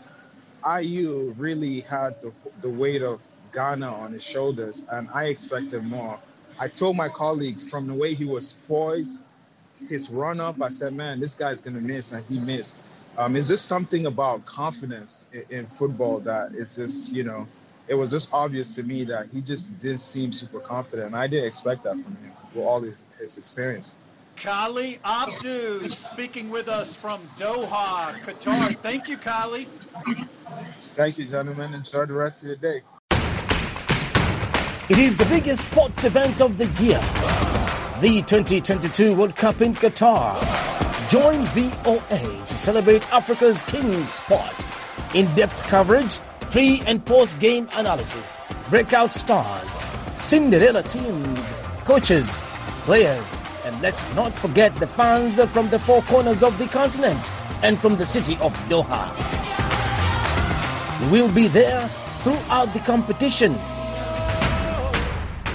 Ayew 0.63 1.33
really 1.37 1.81
had 1.81 2.21
the, 2.21 2.31
the 2.61 2.69
weight 2.69 3.01
of 3.01 3.19
Ghana 3.53 3.93
on 3.93 4.13
his 4.13 4.23
shoulders, 4.23 4.83
and 4.91 5.09
I 5.13 5.25
expected 5.25 5.83
more. 5.83 6.19
I 6.59 6.67
told 6.67 6.95
my 6.95 7.09
colleague 7.09 7.59
from 7.59 7.87
the 7.87 7.93
way 7.93 8.13
he 8.13 8.25
was 8.25 8.53
poised, 8.53 9.21
his 9.89 10.09
run 10.09 10.39
up, 10.39 10.61
I 10.61 10.69
said, 10.69 10.93
man, 10.93 11.19
this 11.19 11.33
guy's 11.33 11.61
going 11.61 11.75
to 11.75 11.81
miss, 11.81 12.11
and 12.11 12.23
he 12.25 12.39
missed. 12.39 12.81
Um, 13.17 13.35
it's 13.35 13.47
just 13.47 13.65
something 13.65 14.05
about 14.05 14.45
confidence 14.45 15.25
in, 15.33 15.43
in, 15.49 15.65
football 15.67 16.19
that 16.19 16.53
is 16.53 16.75
just, 16.75 17.11
you 17.11 17.23
know, 17.23 17.47
it 17.87 17.95
was 17.95 18.11
just 18.11 18.29
obvious 18.31 18.75
to 18.75 18.83
me 18.83 19.03
that 19.05 19.27
he 19.27 19.41
just 19.41 19.77
didn't 19.79 19.99
seem 19.99 20.31
super 20.31 20.59
confident. 20.59 21.07
And 21.07 21.15
I 21.15 21.27
didn't 21.27 21.45
expect 21.45 21.83
that 21.83 21.93
from 21.93 22.03
him 22.03 22.31
with 22.53 22.63
all 22.63 22.79
his, 22.79 22.97
his 23.19 23.37
experience. 23.37 23.95
Kali 24.37 24.99
Abdu 25.03 25.91
speaking 25.91 26.49
with 26.49 26.69
us 26.69 26.95
from 26.95 27.21
Doha, 27.37 28.13
Qatar. 28.21 28.77
Thank 28.77 29.09
you, 29.09 29.17
Kali. 29.17 29.67
Thank 30.95 31.17
you, 31.17 31.25
gentlemen. 31.25 31.73
Enjoy 31.73 32.05
the 32.05 32.13
rest 32.13 32.43
of 32.43 32.47
your 32.47 32.57
day. 32.57 32.81
It 34.89 34.97
is 34.97 35.15
the 35.15 35.25
biggest 35.25 35.65
sports 35.65 36.03
event 36.03 36.41
of 36.41 36.57
the 36.57 36.65
year, 36.83 36.99
the 38.01 38.21
2022 38.23 39.15
World 39.15 39.35
Cup 39.35 39.61
in 39.61 39.73
Qatar. 39.73 40.35
Join 41.09 41.39
VOA 41.45 42.45
to 42.47 42.57
celebrate 42.57 43.09
Africa's 43.13 43.63
King 43.63 44.05
sport. 44.05 44.67
In-depth 45.15 45.63
coverage, 45.63 46.19
pre 46.51 46.81
and 46.81 47.05
post-game 47.05 47.69
analysis, 47.75 48.37
breakout 48.69 49.13
stars, 49.13 49.85
Cinderella 50.15 50.83
teams, 50.83 51.53
coaches, 51.85 52.41
players, 52.83 53.39
and 53.63 53.81
let's 53.81 54.13
not 54.13 54.33
forget 54.33 54.75
the 54.75 54.87
fans 54.87 55.41
from 55.51 55.69
the 55.69 55.79
four 55.79 56.01
corners 56.03 56.43
of 56.43 56.57
the 56.57 56.67
continent 56.67 57.19
and 57.63 57.79
from 57.79 57.95
the 57.95 58.05
city 58.05 58.33
of 58.41 58.53
Doha 58.67 59.50
will 61.09 61.31
be 61.31 61.47
there 61.47 61.87
throughout 62.23 62.73
the 62.73 62.79
competition. 62.79 63.55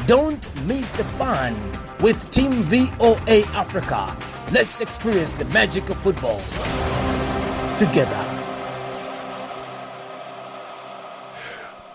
Don't 0.07 0.49
miss 0.65 0.93
the 0.93 1.05
fun 1.19 1.55
with 2.01 2.31
Team 2.31 2.53
VOA 2.65 3.43
Africa 3.55 4.17
Let's 4.53 4.81
experience 4.81 5.33
the 5.33 5.45
magic 5.47 5.89
of 5.89 5.97
football 5.99 6.39
together. 7.77 8.43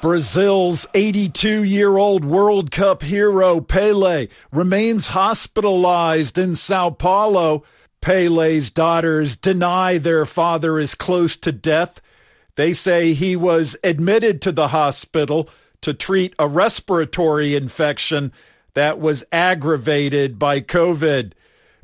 Brazil's 0.01 0.85
82 0.93 1.63
year 1.63 1.97
old 1.97 2.25
World 2.25 2.69
Cup 2.69 3.03
hero 3.03 3.61
Pele 3.61 4.27
remains 4.51 5.07
hospitalized 5.07 6.37
in 6.37 6.55
Sao 6.55 6.89
Paulo. 6.89 7.63
Pele's 8.01 8.69
daughters 8.69 9.37
deny 9.37 9.97
their 9.97 10.25
father 10.25 10.77
is 10.77 10.93
close 10.93 11.37
to 11.37 11.53
death. 11.53 12.01
They 12.55 12.73
say 12.73 13.13
he 13.13 13.35
was 13.35 13.75
admitted 13.83 14.41
to 14.41 14.51
the 14.51 14.69
hospital 14.69 15.49
to 15.81 15.93
treat 15.93 16.33
a 16.37 16.47
respiratory 16.47 17.55
infection 17.55 18.31
that 18.73 18.99
was 18.99 19.23
aggravated 19.31 20.39
by 20.39 20.61
COVID. 20.61 21.33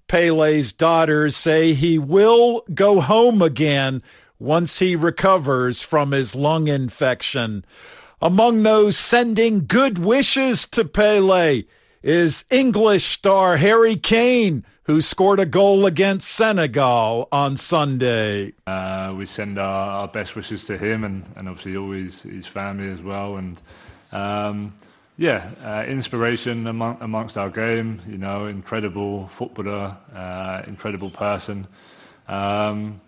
Pele's 0.07 0.71
daughters 0.71 1.35
say 1.35 1.73
he 1.73 1.97
will 1.97 2.63
go 2.73 3.01
home 3.01 3.41
again 3.41 4.01
once 4.39 4.79
he 4.79 4.95
recovers 4.95 5.81
from 5.81 6.11
his 6.11 6.35
lung 6.35 6.67
infection. 6.67 7.65
Among 8.21 8.63
those 8.63 8.97
sending 8.97 9.65
good 9.67 9.99
wishes 9.99 10.67
to 10.69 10.85
Pele 10.85 11.63
is 12.01 12.45
English 12.49 13.05
star 13.05 13.57
Harry 13.57 13.95
Kane, 13.95 14.65
who 14.87 15.01
scored 15.01 15.37
a 15.37 15.45
goal 15.45 15.85
against 15.85 16.29
Senegal 16.29 17.27
on 17.29 17.57
Sunday. 17.57 18.53
Uh, 18.65 19.13
we 19.17 19.25
send 19.25 19.59
our, 19.59 19.89
our, 19.89 20.07
best 20.07 20.33
wishes 20.33 20.65
to 20.65 20.77
him 20.77 21.03
and, 21.03 21.25
and 21.35 21.49
obviously 21.49 21.75
always 21.75 22.21
his 22.21 22.47
family 22.47 22.89
as 22.89 23.01
well. 23.01 23.35
And 23.35 23.61
um, 24.13 24.73
yeah, 25.17 25.51
uh, 25.61 25.83
inspiration 25.85 26.65
among, 26.67 26.99
amongst 27.01 27.37
our 27.37 27.49
game, 27.49 28.01
you 28.07 28.17
know, 28.17 28.45
incredible 28.45 29.27
footballer, 29.27 29.97
uh, 30.15 30.61
incredible 30.67 31.09
person. 31.09 31.67
Um, 32.29 33.01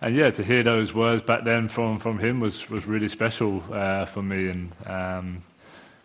and 0.00 0.16
yeah, 0.16 0.30
to 0.30 0.42
hear 0.42 0.62
those 0.62 0.94
words 0.94 1.22
back 1.22 1.44
then 1.44 1.68
from, 1.68 1.98
from 1.98 2.18
him 2.18 2.40
was, 2.40 2.70
was 2.70 2.86
really 2.86 3.08
special 3.08 3.62
uh, 3.70 4.06
for 4.06 4.22
me. 4.22 4.48
And 4.48 4.72
um, 4.86 5.42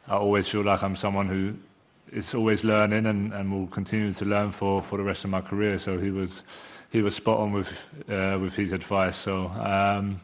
I 0.09 0.15
always 0.17 0.49
feel 0.49 0.63
like 0.63 0.83
I'm 0.83 0.97
someone 0.97 1.27
who 1.27 1.55
is 2.11 2.33
always 2.33 2.63
learning 2.63 3.05
and, 3.05 3.33
and 3.33 3.51
will 3.51 3.67
continue 3.67 4.11
to 4.13 4.25
learn 4.25 4.51
for, 4.51 4.81
for 4.81 4.97
the 4.97 5.03
rest 5.03 5.23
of 5.23 5.29
my 5.29 5.41
career. 5.41 5.79
So 5.79 5.97
he 5.97 6.11
was 6.11 6.43
he 6.91 7.01
was 7.01 7.15
spot 7.15 7.39
on 7.39 7.53
with 7.53 7.71
uh, 8.09 8.37
with 8.41 8.55
his 8.55 8.71
advice. 8.71 9.15
So 9.15 9.47
um, 9.47 10.19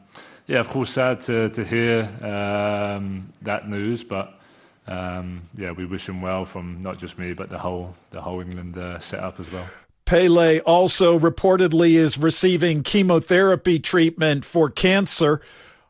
yeah, 0.48 0.60
of 0.60 0.70
course, 0.70 0.92
sad 0.92 1.22
to 1.22 1.50
to 1.50 1.64
hear 1.64 2.04
um, 2.22 3.32
that 3.42 3.70
news, 3.70 4.04
but. 4.04 4.34
Um, 4.90 5.42
yeah, 5.58 5.72
we 5.72 5.86
wish 5.86 6.08
him 6.08 6.22
well 6.22 6.46
from 6.46 6.80
not 6.80 6.98
just 6.98 7.20
me, 7.20 7.34
but 7.34 7.50
the 7.50 7.58
whole 7.58 7.94
the 8.12 8.22
whole 8.22 8.40
England 8.40 8.78
uh, 8.78 9.00
setup 9.00 9.38
as 9.38 9.52
well. 9.52 9.68
Pele 10.06 10.60
also 10.62 11.20
reportedly 11.20 11.96
is 11.96 12.18
receiving 12.18 12.84
chemotherapy 12.84 13.80
treatment 13.80 14.46
for 14.46 14.70
cancer. 14.70 15.42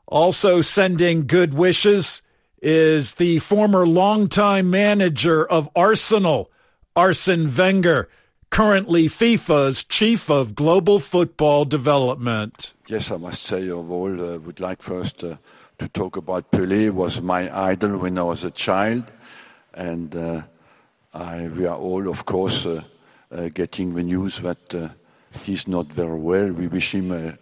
Also 0.08 0.64
sending 0.64 1.28
good 1.28 1.54
wishes 1.54 2.24
is 2.62 3.16
the 3.16 3.40
former 3.40 3.88
longtime 3.88 4.70
manager 4.70 5.46
of 5.46 5.70
Arsenal, 5.76 6.52
Arsene 6.96 7.50
Wenger, 7.56 8.10
currently 8.50 9.08
FIFA's 9.08 9.84
chief 9.84 10.30
of 10.30 10.56
global 10.56 11.00
football 11.00 11.66
development. 11.66 12.74
Yes, 12.88 13.12
I 13.12 13.18
must 13.18 13.44
say, 13.44 13.70
overall, 13.70 14.36
uh, 14.36 14.40
would 14.40 14.60
like 14.60 14.82
first 14.82 15.24
uh, 15.24 15.38
to 15.78 15.88
talk 15.90 16.18
about 16.18 16.52
Pelé. 16.52 16.92
Was 16.92 17.22
my 17.22 17.56
idol 17.70 17.98
when 17.98 18.18
I 18.18 18.24
was 18.24 18.44
a 18.44 18.52
child, 18.52 19.12
and 19.74 20.16
uh, 20.16 20.42
I, 21.14 21.48
we 21.50 21.66
are 21.66 21.78
all, 21.78 22.08
of 22.08 22.26
course. 22.26 22.66
Uh, 22.66 22.84
uh, 23.32 23.50
getting 23.50 23.94
the 23.94 24.04
news 24.04 24.40
that 24.40 24.74
uh, 24.74 24.90
he's 25.44 25.68
not 25.68 25.88
very 25.88 26.18
well. 26.18 26.52
We 26.52 26.68
wish 26.68 26.94
him 26.94 27.12
uh, 27.12 27.34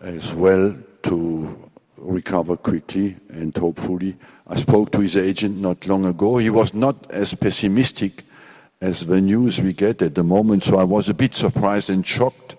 as 0.00 0.32
well 0.32 0.76
to 1.04 1.65
recover 1.98 2.56
quickly 2.56 3.16
and 3.28 3.56
hopefully. 3.56 4.16
I 4.46 4.56
spoke 4.56 4.92
to 4.92 5.00
his 5.00 5.16
agent 5.16 5.58
not 5.58 5.86
long 5.86 6.06
ago. 6.06 6.38
He 6.38 6.50
was 6.50 6.74
not 6.74 7.10
as 7.10 7.34
pessimistic 7.34 8.24
as 8.80 9.06
the 9.06 9.20
news 9.20 9.60
we 9.60 9.72
get 9.72 10.02
at 10.02 10.14
the 10.14 10.22
moment, 10.22 10.62
so 10.62 10.78
I 10.78 10.84
was 10.84 11.08
a 11.08 11.14
bit 11.14 11.34
surprised 11.34 11.90
and 11.90 12.04
shocked 12.04 12.56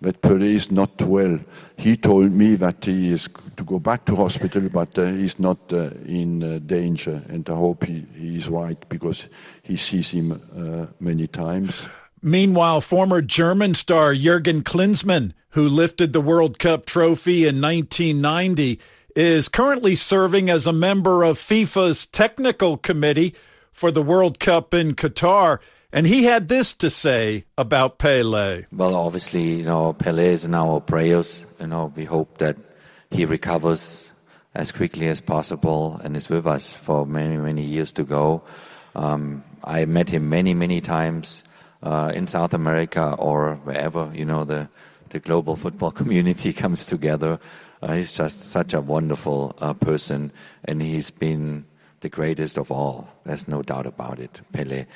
that 0.00 0.22
Pelé 0.22 0.54
is 0.54 0.70
not 0.70 1.00
well. 1.02 1.38
He 1.76 1.96
told 1.96 2.32
me 2.32 2.54
that 2.56 2.84
he 2.84 3.12
is 3.12 3.28
to 3.56 3.64
go 3.64 3.78
back 3.78 4.04
to 4.06 4.16
hospital, 4.16 4.68
but 4.68 4.96
uh, 4.98 5.06
he's 5.06 5.38
not 5.38 5.58
uh, 5.72 5.90
in 6.06 6.42
uh, 6.42 6.58
danger, 6.64 7.22
and 7.28 7.48
I 7.48 7.54
hope 7.54 7.84
he, 7.84 8.06
he, 8.14 8.36
is 8.36 8.48
right 8.48 8.78
because 8.88 9.26
he 9.62 9.76
sees 9.76 10.10
him 10.10 10.32
uh, 10.32 10.86
many 11.00 11.26
times. 11.26 11.88
Meanwhile, 12.22 12.80
former 12.80 13.22
German 13.22 13.74
star 13.74 14.14
Jurgen 14.14 14.62
Klinsmann, 14.62 15.32
who 15.50 15.68
lifted 15.68 16.12
the 16.12 16.20
World 16.20 16.58
Cup 16.58 16.86
trophy 16.86 17.46
in 17.46 17.60
1990, 17.60 18.80
is 19.14 19.48
currently 19.48 19.94
serving 19.94 20.50
as 20.50 20.66
a 20.66 20.72
member 20.72 21.22
of 21.22 21.38
FIFA's 21.38 22.06
technical 22.06 22.76
committee 22.76 23.34
for 23.72 23.90
the 23.90 24.02
World 24.02 24.38
Cup 24.38 24.74
in 24.74 24.94
Qatar. 24.94 25.58
And 25.92 26.06
he 26.06 26.24
had 26.24 26.48
this 26.48 26.74
to 26.74 26.90
say 26.90 27.44
about 27.56 27.98
Pele. 27.98 28.66
Well, 28.70 28.94
obviously, 28.94 29.56
you 29.56 29.64
know, 29.64 29.92
Pele 29.94 30.32
is 30.32 30.44
in 30.44 30.54
our 30.54 30.80
prayers. 30.80 31.46
You 31.58 31.68
know, 31.68 31.92
we 31.96 32.04
hope 32.04 32.38
that 32.38 32.56
he 33.10 33.24
recovers 33.24 34.10
as 34.54 34.72
quickly 34.72 35.08
as 35.08 35.20
possible 35.20 36.00
and 36.04 36.16
is 36.16 36.28
with 36.28 36.46
us 36.46 36.74
for 36.74 37.06
many, 37.06 37.36
many 37.36 37.64
years 37.64 37.92
to 37.92 38.04
go. 38.04 38.42
Um, 38.94 39.44
I 39.64 39.84
met 39.84 40.10
him 40.10 40.28
many, 40.28 40.54
many 40.54 40.80
times 40.80 41.42
uh, 41.82 42.12
in 42.14 42.26
South 42.26 42.54
America 42.54 43.14
or 43.18 43.56
wherever, 43.56 44.10
you 44.14 44.24
know, 44.24 44.44
the, 44.44 44.68
the 45.10 45.18
global 45.18 45.56
football 45.56 45.90
community 46.00 46.52
comes 46.52 46.84
together. 46.84 47.38
Uh, 47.80 47.94
he's 47.94 48.16
just 48.16 48.40
such 48.50 48.74
a 48.74 48.80
wonderful 48.80 49.54
uh, 49.60 49.72
person, 49.74 50.32
and 50.64 50.82
he's 50.82 51.10
been 51.10 51.64
the 52.00 52.08
greatest 52.08 52.58
of 52.58 52.70
all. 52.70 53.08
There's 53.24 53.48
no 53.48 53.62
doubt 53.62 53.86
about 53.86 54.18
it, 54.18 54.40
Pele. 54.52 54.86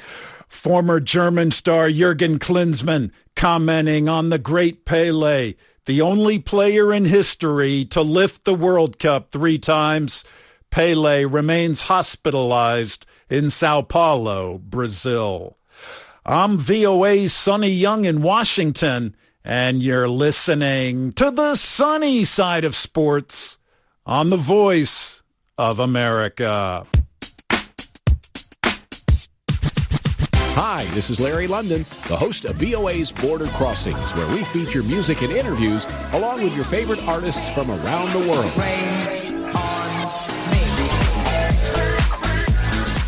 Former 0.48 1.00
German 1.00 1.50
star 1.50 1.90
Jurgen 1.90 2.38
Klinsmann 2.38 3.10
commenting 3.34 4.08
on 4.08 4.28
the 4.28 4.38
great 4.38 4.84
Pele, 4.84 5.54
the 5.86 6.00
only 6.00 6.38
player 6.38 6.92
in 6.92 7.04
history 7.04 7.84
to 7.86 8.02
lift 8.02 8.44
the 8.44 8.54
World 8.54 8.98
Cup 8.98 9.30
three 9.30 9.58
times. 9.58 10.24
Pele 10.70 11.24
remains 11.24 11.82
hospitalized 11.82 13.06
in 13.28 13.50
Sao 13.50 13.82
Paulo, 13.82 14.58
Brazil. 14.58 15.56
I'm 16.24 16.56
VOA's 16.56 17.32
Sonny 17.32 17.70
Young 17.70 18.04
in 18.04 18.22
Washington, 18.22 19.16
and 19.44 19.82
you're 19.82 20.08
listening 20.08 21.12
to 21.14 21.32
the 21.32 21.56
sunny 21.56 22.24
side 22.24 22.64
of 22.64 22.76
sports 22.76 23.58
on 24.06 24.30
the 24.30 24.36
voice 24.36 25.20
of 25.58 25.80
America. 25.80 26.86
Hi, 30.54 30.84
this 30.94 31.10
is 31.10 31.18
Larry 31.18 31.48
London, 31.48 31.84
the 32.06 32.16
host 32.16 32.44
of 32.44 32.54
VOA's 32.54 33.10
Border 33.10 33.46
Crossings, 33.46 34.12
where 34.12 34.28
we 34.32 34.44
feature 34.44 34.84
music 34.84 35.22
and 35.22 35.32
interviews 35.32 35.88
along 36.12 36.44
with 36.44 36.54
your 36.54 36.64
favorite 36.64 37.02
artists 37.08 37.48
from 37.48 37.68
around 37.68 38.12
the 38.12 38.30
world. 38.30 39.21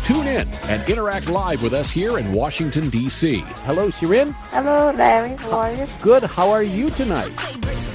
Tune 0.05 0.27
in 0.27 0.47
and 0.69 0.87
interact 0.87 1.29
live 1.29 1.63
with 1.63 1.73
us 1.73 1.89
here 1.89 2.19
in 2.19 2.31
Washington, 2.31 2.91
D.C. 2.91 3.39
Hello, 3.65 3.89
Shirin. 3.89 4.33
Hello, 4.51 4.91
Larry. 4.91 5.35
How 5.37 5.51
are 5.51 5.73
you? 5.73 5.87
Good. 5.99 6.21
How 6.21 6.51
are 6.51 6.61
you 6.61 6.91
tonight? 6.91 7.33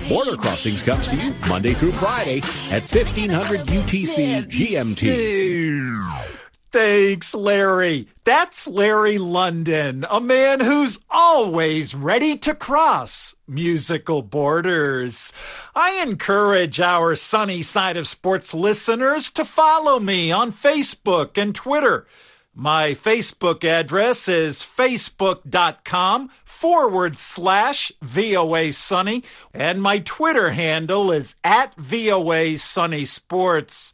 Border 0.08 0.36
Crossings 0.36 0.82
comes 0.82 1.06
to 1.06 1.14
you 1.14 1.32
Monday 1.48 1.72
through 1.72 1.92
Friday 1.92 2.38
at 2.72 2.82
1500 2.82 3.60
UTC 3.60 4.44
GMT. 4.48 6.39
Thanks, 6.72 7.34
Larry. 7.34 8.06
That's 8.22 8.68
Larry 8.68 9.18
London, 9.18 10.06
a 10.08 10.20
man 10.20 10.60
who's 10.60 11.00
always 11.10 11.96
ready 11.96 12.38
to 12.38 12.54
cross 12.54 13.34
musical 13.48 14.22
borders. 14.22 15.32
I 15.74 16.00
encourage 16.00 16.80
our 16.80 17.16
sunny 17.16 17.62
side 17.62 17.96
of 17.96 18.06
sports 18.06 18.54
listeners 18.54 19.30
to 19.32 19.44
follow 19.44 19.98
me 19.98 20.30
on 20.30 20.52
Facebook 20.52 21.36
and 21.36 21.56
Twitter. 21.56 22.06
My 22.54 22.90
Facebook 22.90 23.64
address 23.64 24.28
is 24.28 24.58
facebook.com 24.58 26.30
forward 26.44 27.18
slash 27.18 27.90
VOA 28.00 28.72
Sunny, 28.72 29.24
and 29.52 29.82
my 29.82 29.98
Twitter 29.98 30.50
handle 30.50 31.10
is 31.10 31.34
at 31.42 31.74
VOA 31.76 32.58
Sunny 32.58 33.06
Sports. 33.06 33.92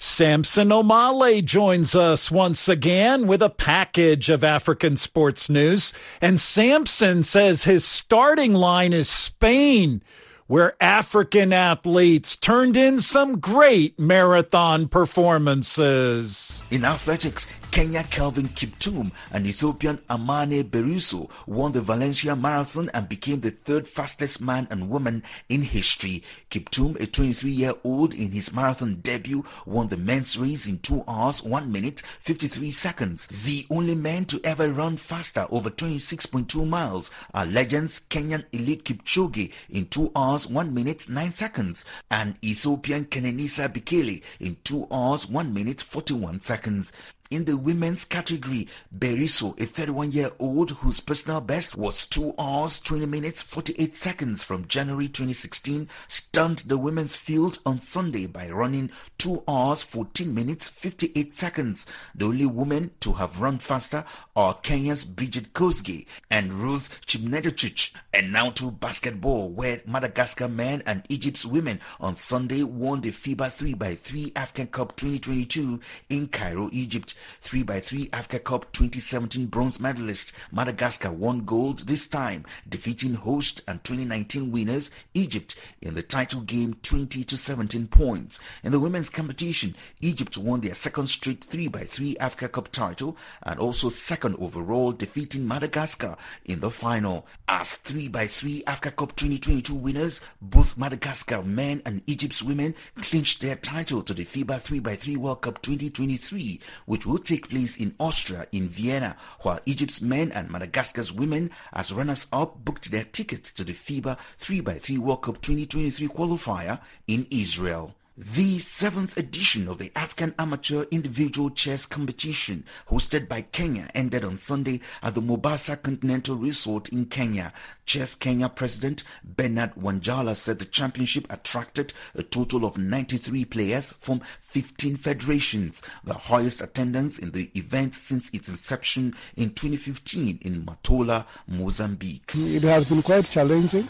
Samson 0.00 0.68
Omale 0.68 1.44
joins 1.44 1.96
us 1.96 2.30
once 2.30 2.68
again 2.68 3.26
with 3.26 3.42
a 3.42 3.50
package 3.50 4.30
of 4.30 4.44
African 4.44 4.96
sports 4.96 5.50
news. 5.50 5.92
And 6.20 6.40
Samson 6.40 7.24
says 7.24 7.64
his 7.64 7.84
starting 7.84 8.54
line 8.54 8.92
is 8.92 9.10
Spain, 9.10 10.00
where 10.48 10.74
African 10.82 11.52
athletes 11.52 12.34
turned 12.34 12.76
in 12.76 12.98
some 12.98 13.38
great 13.38 13.98
marathon 13.98 14.88
performances. 14.88 16.62
In 16.70 16.84
athletics, 16.84 17.46
Kenya 17.70 18.02
Kelvin 18.04 18.48
Kiptum 18.48 19.12
and 19.30 19.46
Ethiopian 19.46 19.98
Amane 20.08 20.64
Beriso 20.64 21.30
won 21.46 21.72
the 21.72 21.82
Valencia 21.82 22.34
Marathon 22.34 22.90
and 22.94 23.08
became 23.08 23.40
the 23.40 23.50
third 23.50 23.86
fastest 23.86 24.40
man 24.40 24.66
and 24.70 24.88
woman 24.88 25.22
in 25.50 25.62
history. 25.62 26.22
Kiptum, 26.50 26.96
a 26.96 27.06
23-year-old 27.06 28.14
in 28.14 28.32
his 28.32 28.52
marathon 28.52 28.96
debut, 29.02 29.44
won 29.66 29.88
the 29.88 29.98
men's 29.98 30.38
race 30.38 30.66
in 30.66 30.78
2 30.78 31.04
hours 31.06 31.42
1 31.42 31.70
minute 31.70 32.00
53 32.00 32.70
seconds. 32.70 33.28
The 33.44 33.66
only 33.70 33.94
men 33.94 34.24
to 34.26 34.40
ever 34.44 34.72
run 34.72 34.96
faster 34.96 35.46
over 35.50 35.68
26.2 35.68 36.66
miles 36.66 37.10
are 37.34 37.44
legends 37.44 38.00
Kenyan 38.08 38.44
Eliud 38.52 38.82
Kipchoge 38.82 39.52
in 39.68 39.86
2 39.86 40.12
hours 40.16 40.37
1 40.46 40.74
minute 40.74 41.08
9 41.08 41.30
seconds 41.30 41.84
and 42.10 42.36
Ethiopian 42.44 43.06
Kenenisa 43.06 43.68
Bekele 43.68 44.22
in 44.38 44.56
2 44.64 44.88
hours 44.90 45.28
1 45.28 45.52
minute 45.54 45.80
41 45.80 46.40
seconds. 46.40 46.92
In 47.30 47.44
the 47.44 47.58
women's 47.58 48.06
category, 48.06 48.68
Beriso, 48.96 49.52
a 49.60 49.66
31-year-old 49.66 50.70
whose 50.70 51.00
personal 51.00 51.42
best 51.42 51.76
was 51.76 52.06
2 52.06 52.34
hours 52.38 52.80
20 52.80 53.04
minutes 53.04 53.42
48 53.42 53.94
seconds 53.94 54.42
from 54.42 54.66
January 54.66 55.08
2016, 55.08 55.90
stunned 56.06 56.60
the 56.60 56.78
women's 56.78 57.16
field 57.16 57.58
on 57.66 57.80
Sunday 57.80 58.24
by 58.24 58.48
running 58.48 58.90
2 59.18 59.42
hours 59.48 59.82
14 59.82 60.32
minutes 60.32 60.68
58 60.68 61.34
seconds. 61.34 61.86
The 62.14 62.26
only 62.26 62.46
women 62.46 62.92
to 63.00 63.14
have 63.14 63.40
run 63.40 63.58
faster 63.58 64.04
are 64.36 64.54
Kenya's 64.54 65.04
Brigid 65.04 65.52
Kosgei 65.52 66.06
and 66.30 66.52
Ruth 66.52 67.00
Chepngetich. 67.04 67.92
And 68.14 68.32
now 68.32 68.50
to 68.50 68.70
basketball, 68.70 69.48
where 69.48 69.82
Madagascar 69.86 70.48
men 70.48 70.84
and 70.86 71.02
Egypt's 71.08 71.44
women 71.44 71.80
on 71.98 72.14
Sunday 72.14 72.62
won 72.62 73.00
the 73.00 73.10
FIBA 73.10 73.76
3x3 73.76 74.32
African 74.36 74.68
Cup 74.68 74.94
2022 74.96 75.80
in 76.08 76.28
Cairo, 76.28 76.70
Egypt. 76.72 77.16
3x3 77.42 78.10
Africa 78.12 78.38
Cup 78.38 78.72
2017 78.72 79.46
bronze 79.46 79.80
medalist 79.80 80.32
Madagascar 80.52 81.10
won 81.10 81.44
gold 81.44 81.80
this 81.80 82.06
time, 82.06 82.44
defeating 82.68 83.14
host 83.14 83.62
and 83.66 83.82
2019 83.82 84.52
winners 84.52 84.92
Egypt 85.14 85.56
in 85.82 85.94
the 85.94 86.02
title 86.02 86.40
game 86.42 86.74
20 86.82 87.24
to 87.24 87.36
17 87.36 87.88
points. 87.88 88.38
In 88.62 88.70
the 88.70 88.78
women's 88.78 89.07
competition, 89.10 89.74
Egypt 90.00 90.36
won 90.38 90.60
their 90.60 90.74
second 90.74 91.08
straight 91.08 91.40
3x3 91.40 92.16
Africa 92.20 92.48
Cup 92.48 92.70
title 92.72 93.16
and 93.42 93.58
also 93.58 93.88
second 93.88 94.36
overall, 94.38 94.92
defeating 94.92 95.46
Madagascar 95.46 96.16
in 96.44 96.60
the 96.60 96.70
final. 96.70 97.26
As 97.48 97.78
3x3 97.78 98.62
Africa 98.66 98.90
Cup 98.92 99.16
2022 99.16 99.74
winners, 99.74 100.20
both 100.40 100.78
Madagascar 100.78 101.42
men 101.42 101.82
and 101.84 102.02
Egypt's 102.06 102.42
women 102.42 102.74
clinched 103.00 103.40
their 103.40 103.56
title 103.56 104.02
to 104.02 104.14
the 104.14 104.24
FIBA 104.24 104.82
3x3 104.82 105.16
World 105.16 105.42
Cup 105.42 105.60
2023, 105.62 106.60
which 106.86 107.06
will 107.06 107.18
take 107.18 107.48
place 107.48 107.76
in 107.76 107.94
Austria 107.98 108.46
in 108.52 108.68
Vienna, 108.68 109.16
while 109.40 109.60
Egypt's 109.66 110.00
men 110.00 110.32
and 110.32 110.50
Madagascar's 110.50 111.12
women 111.12 111.50
as 111.72 111.92
runners-up 111.92 112.64
booked 112.64 112.90
their 112.90 113.04
tickets 113.04 113.52
to 113.52 113.64
the 113.64 113.72
FIBA 113.72 114.18
3x3 114.38 114.98
World 114.98 115.22
Cup 115.22 115.40
2023 115.40 116.08
qualifier 116.08 116.80
in 117.06 117.26
Israel. 117.30 117.94
The 118.20 118.58
seventh 118.58 119.16
edition 119.16 119.68
of 119.68 119.78
the 119.78 119.92
African 119.94 120.34
Amateur 120.40 120.86
Individual 120.90 121.50
Chess 121.50 121.86
Competition, 121.86 122.64
hosted 122.90 123.28
by 123.28 123.42
Kenya, 123.42 123.88
ended 123.94 124.24
on 124.24 124.38
Sunday 124.38 124.80
at 125.04 125.14
the 125.14 125.20
Mombasa 125.20 125.76
Continental 125.76 126.34
Resort 126.34 126.88
in 126.88 127.06
Kenya. 127.06 127.52
Chess 127.86 128.16
Kenya 128.16 128.48
President 128.48 129.04
Bernard 129.22 129.72
Wanjala 129.76 130.34
said 130.34 130.58
the 130.58 130.64
championship 130.64 131.32
attracted 131.32 131.92
a 132.16 132.24
total 132.24 132.64
of 132.64 132.76
93 132.76 133.44
players 133.44 133.92
from 133.92 134.18
15 134.40 134.96
federations, 134.96 135.80
the 136.02 136.14
highest 136.14 136.60
attendance 136.60 137.20
in 137.20 137.30
the 137.30 137.52
event 137.54 137.94
since 137.94 138.34
its 138.34 138.48
inception 138.48 139.14
in 139.36 139.50
2015 139.50 140.40
in 140.42 140.66
Matola, 140.66 141.24
Mozambique. 141.46 142.32
It 142.34 142.64
has 142.64 142.88
been 142.88 143.00
quite 143.02 143.30
challenging 143.30 143.86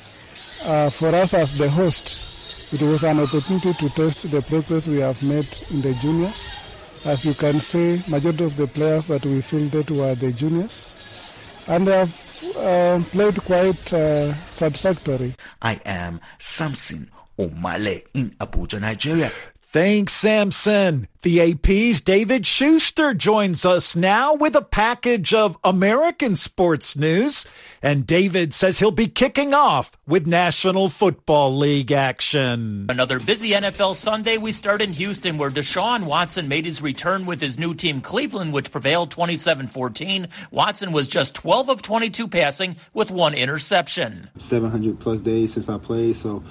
uh, 0.64 0.90
for 0.90 1.14
us 1.14 1.32
as 1.32 1.56
the 1.56 1.70
host 1.70 2.37
it 2.72 2.82
was 2.82 3.04
an 3.04 3.20
opportunity 3.20 3.72
to 3.72 3.88
test 3.90 4.30
the 4.30 4.42
progress 4.42 4.86
we 4.86 4.98
have 5.00 5.22
made 5.22 5.48
in 5.70 5.80
the 5.80 5.94
junior. 5.94 6.32
As 7.04 7.24
you 7.24 7.32
can 7.34 7.60
see, 7.60 8.02
majority 8.08 8.44
of 8.44 8.56
the 8.56 8.66
players 8.66 9.06
that 9.06 9.24
we 9.24 9.40
fielded 9.40 9.90
were 9.90 10.14
the 10.14 10.32
juniors, 10.32 11.64
and 11.68 11.86
they 11.86 11.96
have 11.98 12.44
uh, 12.56 13.00
played 13.10 13.36
quite 13.44 13.92
uh, 13.92 14.34
satisfactory. 14.50 15.34
I 15.62 15.80
am 15.84 16.20
Samson 16.38 17.10
Omale 17.38 18.04
in 18.14 18.30
Abuja, 18.40 18.80
Nigeria. 18.80 19.30
Thanks, 19.70 20.14
Samson. 20.14 21.08
The 21.20 21.42
AP's 21.42 22.00
David 22.00 22.46
Schuster 22.46 23.12
joins 23.12 23.66
us 23.66 23.94
now 23.94 24.32
with 24.32 24.56
a 24.56 24.62
package 24.62 25.34
of 25.34 25.58
American 25.62 26.36
sports 26.36 26.96
news. 26.96 27.44
And 27.82 28.06
David 28.06 28.54
says 28.54 28.78
he'll 28.78 28.90
be 28.92 29.08
kicking 29.08 29.52
off 29.52 29.98
with 30.06 30.26
National 30.26 30.88
Football 30.88 31.54
League 31.54 31.92
action. 31.92 32.86
Another 32.88 33.20
busy 33.20 33.50
NFL 33.50 33.94
Sunday. 33.96 34.38
We 34.38 34.52
start 34.52 34.80
in 34.80 34.94
Houston, 34.94 35.36
where 35.36 35.50
Deshaun 35.50 36.04
Watson 36.04 36.48
made 36.48 36.64
his 36.64 36.80
return 36.80 37.26
with 37.26 37.42
his 37.42 37.58
new 37.58 37.74
team, 37.74 38.00
Cleveland, 38.00 38.54
which 38.54 38.72
prevailed 38.72 39.10
27 39.10 39.66
14. 39.66 40.28
Watson 40.50 40.92
was 40.92 41.08
just 41.08 41.34
12 41.34 41.68
of 41.68 41.82
22 41.82 42.26
passing 42.26 42.76
with 42.94 43.10
one 43.10 43.34
interception. 43.34 44.30
700 44.38 44.98
plus 44.98 45.20
days 45.20 45.52
since 45.52 45.68
I 45.68 45.76
played, 45.76 46.16
so 46.16 46.42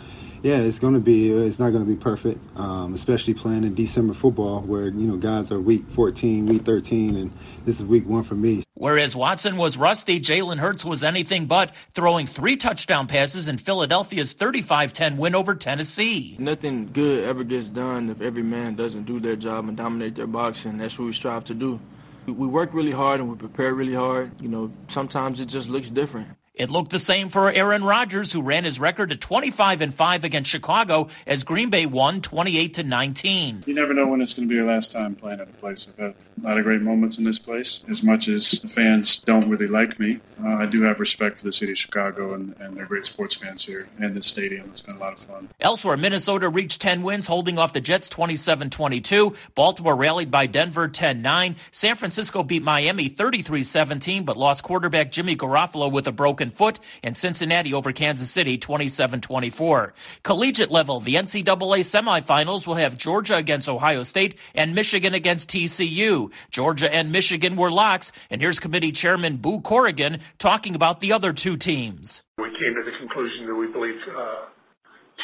yeah, 0.48 0.60
it's 0.60 0.80
going 0.80 0.94
to 0.94 1.02
be. 1.02 1.30
It's 1.30 1.60
not 1.60 1.72
going 1.72 1.84
to 1.84 1.90
be 1.90 1.98
perfect, 1.98 2.40
um, 2.56 2.94
especially 2.94 3.34
playing 3.34 3.66
in 3.66 3.76
December 3.76 4.14
football, 4.14 4.62
where 4.62 4.86
you 4.86 5.06
know 5.06 5.18
guys 5.18 5.52
are 5.52 5.60
week 5.60 5.84
14, 5.94 6.46
week 6.46 6.64
13, 6.64 7.18
and 7.18 7.34
this 7.66 7.82
is 7.82 7.86
week 7.86 8.08
one 8.08 8.24
for 8.24 8.36
me. 8.36 8.64
Whereas 8.74 9.14
Watson 9.14 9.58
was 9.58 9.76
rusty, 9.76 10.22
Jalen 10.22 10.60
Hurts 10.60 10.86
was 10.86 11.04
anything 11.04 11.48
but, 11.48 11.76
throwing 11.94 12.28
three 12.28 12.56
touchdown 12.56 13.08
passes 13.08 13.50
in 13.50 13.58
Philadelphia's 13.58 14.34
35-10 14.34 15.18
win 15.18 15.36
over 15.36 15.54
Tennessee. 15.54 16.38
Nothing 16.40 16.92
good 16.94 17.26
ever 17.26 17.44
gets 17.44 17.68
done 17.68 18.10
if 18.10 18.22
every 18.22 18.44
man 18.44 18.76
doesn't 18.76 19.04
do 19.04 19.20
their 19.20 19.36
job 19.36 19.68
and 19.68 19.76
dominate 19.76 20.16
their 20.16 20.28
box, 20.28 20.64
and 20.64 20.80
that's 20.80 20.98
what 20.98 21.06
we 21.06 21.12
strive 21.12 21.44
to 21.46 21.54
do. 21.54 21.82
We 22.26 22.48
work 22.48 22.74
really 22.74 22.92
hard 22.92 23.20
and 23.20 23.30
we 23.30 23.36
prepare 23.36 23.74
really 23.74 23.96
hard. 23.96 24.42
You 24.42 24.48
know, 24.48 24.72
sometimes 24.88 25.42
it 25.42 25.48
just 25.48 25.70
looks 25.70 25.90
different. 25.90 26.30
It 26.58 26.72
looked 26.72 26.89
the 26.89 27.00
same 27.00 27.30
for 27.30 27.52
Aaron 27.52 27.84
Rodgers, 27.84 28.32
who 28.32 28.41
ran 28.41 28.63
his 28.63 28.80
record 28.80 29.10
to 29.10 29.15
25 29.15 29.80
and 29.82 29.93
5 29.93 30.24
against 30.24 30.50
Chicago 30.50 31.08
as 31.28 31.43
Green 31.43 31.70
Bay 31.70 31.86
won 31.86 32.20
28 32.20 32.74
to 32.74 32.84
19. 32.84 33.63
You 33.67 33.76
never 33.76 33.93
know 33.93 34.08
when 34.08 34.22
it's 34.22 34.34
going 34.34 34.48
to 34.48 34.50
be 34.50 34.56
your 34.56 34.65
last 34.65 34.91
time 34.91 35.13
playing 35.13 35.39
at 35.39 35.48
a 35.48 35.54
place. 35.54 35.88
I've 35.88 35.98
had 35.98 36.15
a 36.43 36.48
lot 36.48 36.58
of 36.58 36.63
great 36.63 36.82
moments 36.82 37.20
in 37.20 37.26
this 37.26 37.38
place. 37.38 37.86
As 37.88 38.02
much 38.02 38.28
as 38.28 38.50
the 38.52 38.67
fans 38.67 39.20
don't 39.20 39.48
really 39.48 39.67
like 39.67 40.00
me, 40.00 40.20
uh, 40.43 40.56
I 40.56 40.65
do 40.65 40.82
have 40.82 41.00
respect 41.00 41.38
for 41.38 41.46
the 41.46 41.54
city 41.54 41.74
of 41.74 41.78
Chicago 41.78 42.34
and, 42.34 42.56
and 42.60 42.76
their 42.76 42.88
great 42.88 43.06
sports 43.06 43.36
fans 43.36 43.63
here 43.63 43.88
and 44.00 44.15
this 44.15 44.26
stadium. 44.26 44.70
It's 44.72 44.82
been 44.82 44.96
a 44.96 45.00
lot 45.00 45.13
of 45.13 45.20
fun. 45.20 45.50
Elsewhere, 45.60 45.98
Minnesota 45.98 46.50
reached 46.50 46.82
10 46.82 47.04
wins, 47.04 47.28
holding 47.28 47.60
off 47.60 47.74
the 47.74 47.82
Jets 47.82 48.10
27 48.10 48.72
22. 48.72 49.36
Baltimore 49.54 49.96
rallied 49.96 50.32
by 50.32 50.48
Denver 50.48 50.88
10 50.88 51.22
9. 51.22 51.56
San 51.72 51.96
Francisco 51.96 52.41
beat 52.41 52.63
Miami 52.63 53.10
33 53.10 53.63
17, 53.63 54.24
but 54.24 54.38
lost 54.38 54.63
quarterback 54.63 55.12
Jimmy 55.12 55.36
Garoppolo 55.36 55.91
with 55.91 56.08
a 56.08 56.12
broken 56.12 56.47
foot, 56.54 56.80
and 57.04 57.16
Cincinnati 57.16 57.74
over 57.74 57.92
Kansas 57.92 58.30
City 58.32 58.58
27 58.58 59.22
24. 59.22 59.94
Collegiate 60.24 60.72
level, 60.72 61.00
the 61.00 61.16
NCAA 61.16 61.82
semifinals 61.82 62.68
will 62.68 62.76
have 62.76 62.98
Georgia 62.98 63.36
against 63.36 63.70
Ohio 63.70 64.04
State 64.04 64.38
and 64.54 64.76
Michigan 64.76 65.14
against 65.14 65.50
TCU. 65.50 66.32
Georgia 66.52 66.94
and 66.94 67.12
Michigan 67.12 67.56
were 67.56 67.72
locks, 67.72 68.12
and 68.30 68.42
here's 68.42 68.60
committee 68.60 68.92
chairman 68.92 69.38
Boo 69.38 69.62
Corrigan 69.62 70.20
talking 70.38 70.76
about 70.76 71.00
the 71.00 71.14
other 71.14 71.34
two 71.34 71.58
teams. 71.58 72.24
We 72.38 72.46
came 72.46 72.76
to 72.76 72.84
the 72.84 72.98
conclusion 73.00 73.48
that 73.48 73.56
we 73.56 73.68
believe 73.68 73.96
uh, 74.10 74.46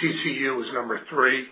TCU 0.01 0.57
was 0.57 0.67
number 0.73 0.99
three, 1.09 1.45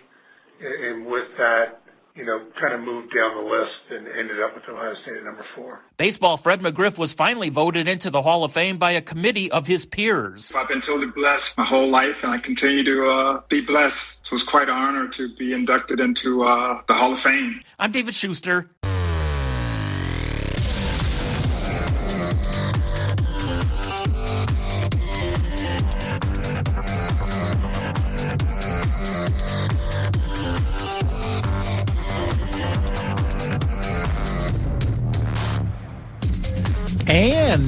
and 0.60 1.06
with 1.06 1.28
that, 1.38 1.81
you 2.14 2.24
know, 2.24 2.44
kind 2.60 2.74
of 2.74 2.80
moved 2.80 3.14
down 3.14 3.34
the 3.34 3.50
list 3.50 3.72
and 3.90 4.06
ended 4.06 4.40
up 4.42 4.54
with 4.54 4.64
Ohio 4.68 4.94
State 5.02 5.16
at 5.16 5.24
number 5.24 5.44
four. 5.54 5.80
Baseball 5.96 6.36
Fred 6.36 6.60
McGriff 6.60 6.98
was 6.98 7.12
finally 7.12 7.48
voted 7.48 7.88
into 7.88 8.10
the 8.10 8.22
Hall 8.22 8.44
of 8.44 8.52
Fame 8.52 8.78
by 8.78 8.92
a 8.92 9.00
committee 9.00 9.50
of 9.50 9.66
his 9.66 9.86
peers. 9.86 10.52
I've 10.54 10.68
been 10.68 10.80
totally 10.80 11.10
blessed 11.10 11.56
my 11.56 11.64
whole 11.64 11.88
life, 11.88 12.16
and 12.22 12.30
I 12.30 12.38
continue 12.38 12.84
to 12.84 13.08
uh, 13.08 13.42
be 13.48 13.60
blessed. 13.60 14.26
So 14.26 14.34
it's 14.34 14.44
quite 14.44 14.68
an 14.68 14.74
honor 14.74 15.08
to 15.08 15.34
be 15.34 15.52
inducted 15.52 16.00
into 16.00 16.44
uh, 16.44 16.82
the 16.86 16.94
Hall 16.94 17.12
of 17.12 17.20
Fame. 17.20 17.62
I'm 17.78 17.92
David 17.92 18.14
Schuster. 18.14 18.68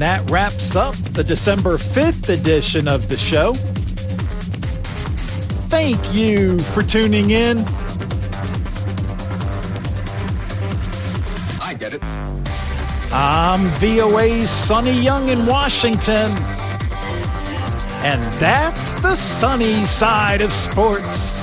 That 0.04 0.30
wraps 0.30 0.76
up 0.76 0.94
the 1.14 1.24
December 1.24 1.78
5th 1.78 2.28
edition 2.28 2.88
of 2.88 3.08
the 3.08 3.16
show. 3.16 3.54
Thank 5.70 5.98
you 6.14 6.58
for 6.58 6.82
tuning 6.82 7.30
in. 7.30 7.60
I 11.58 11.74
get 11.78 11.94
it. 11.94 12.04
I'm 13.14 13.60
VOA's 13.80 14.50
Sonny 14.50 14.92
Young 14.92 15.30
in 15.30 15.46
Washington. 15.46 16.32
And 18.04 18.22
that's 18.34 18.92
the 19.00 19.14
sunny 19.14 19.86
side 19.86 20.42
of 20.42 20.52
sports. 20.52 21.33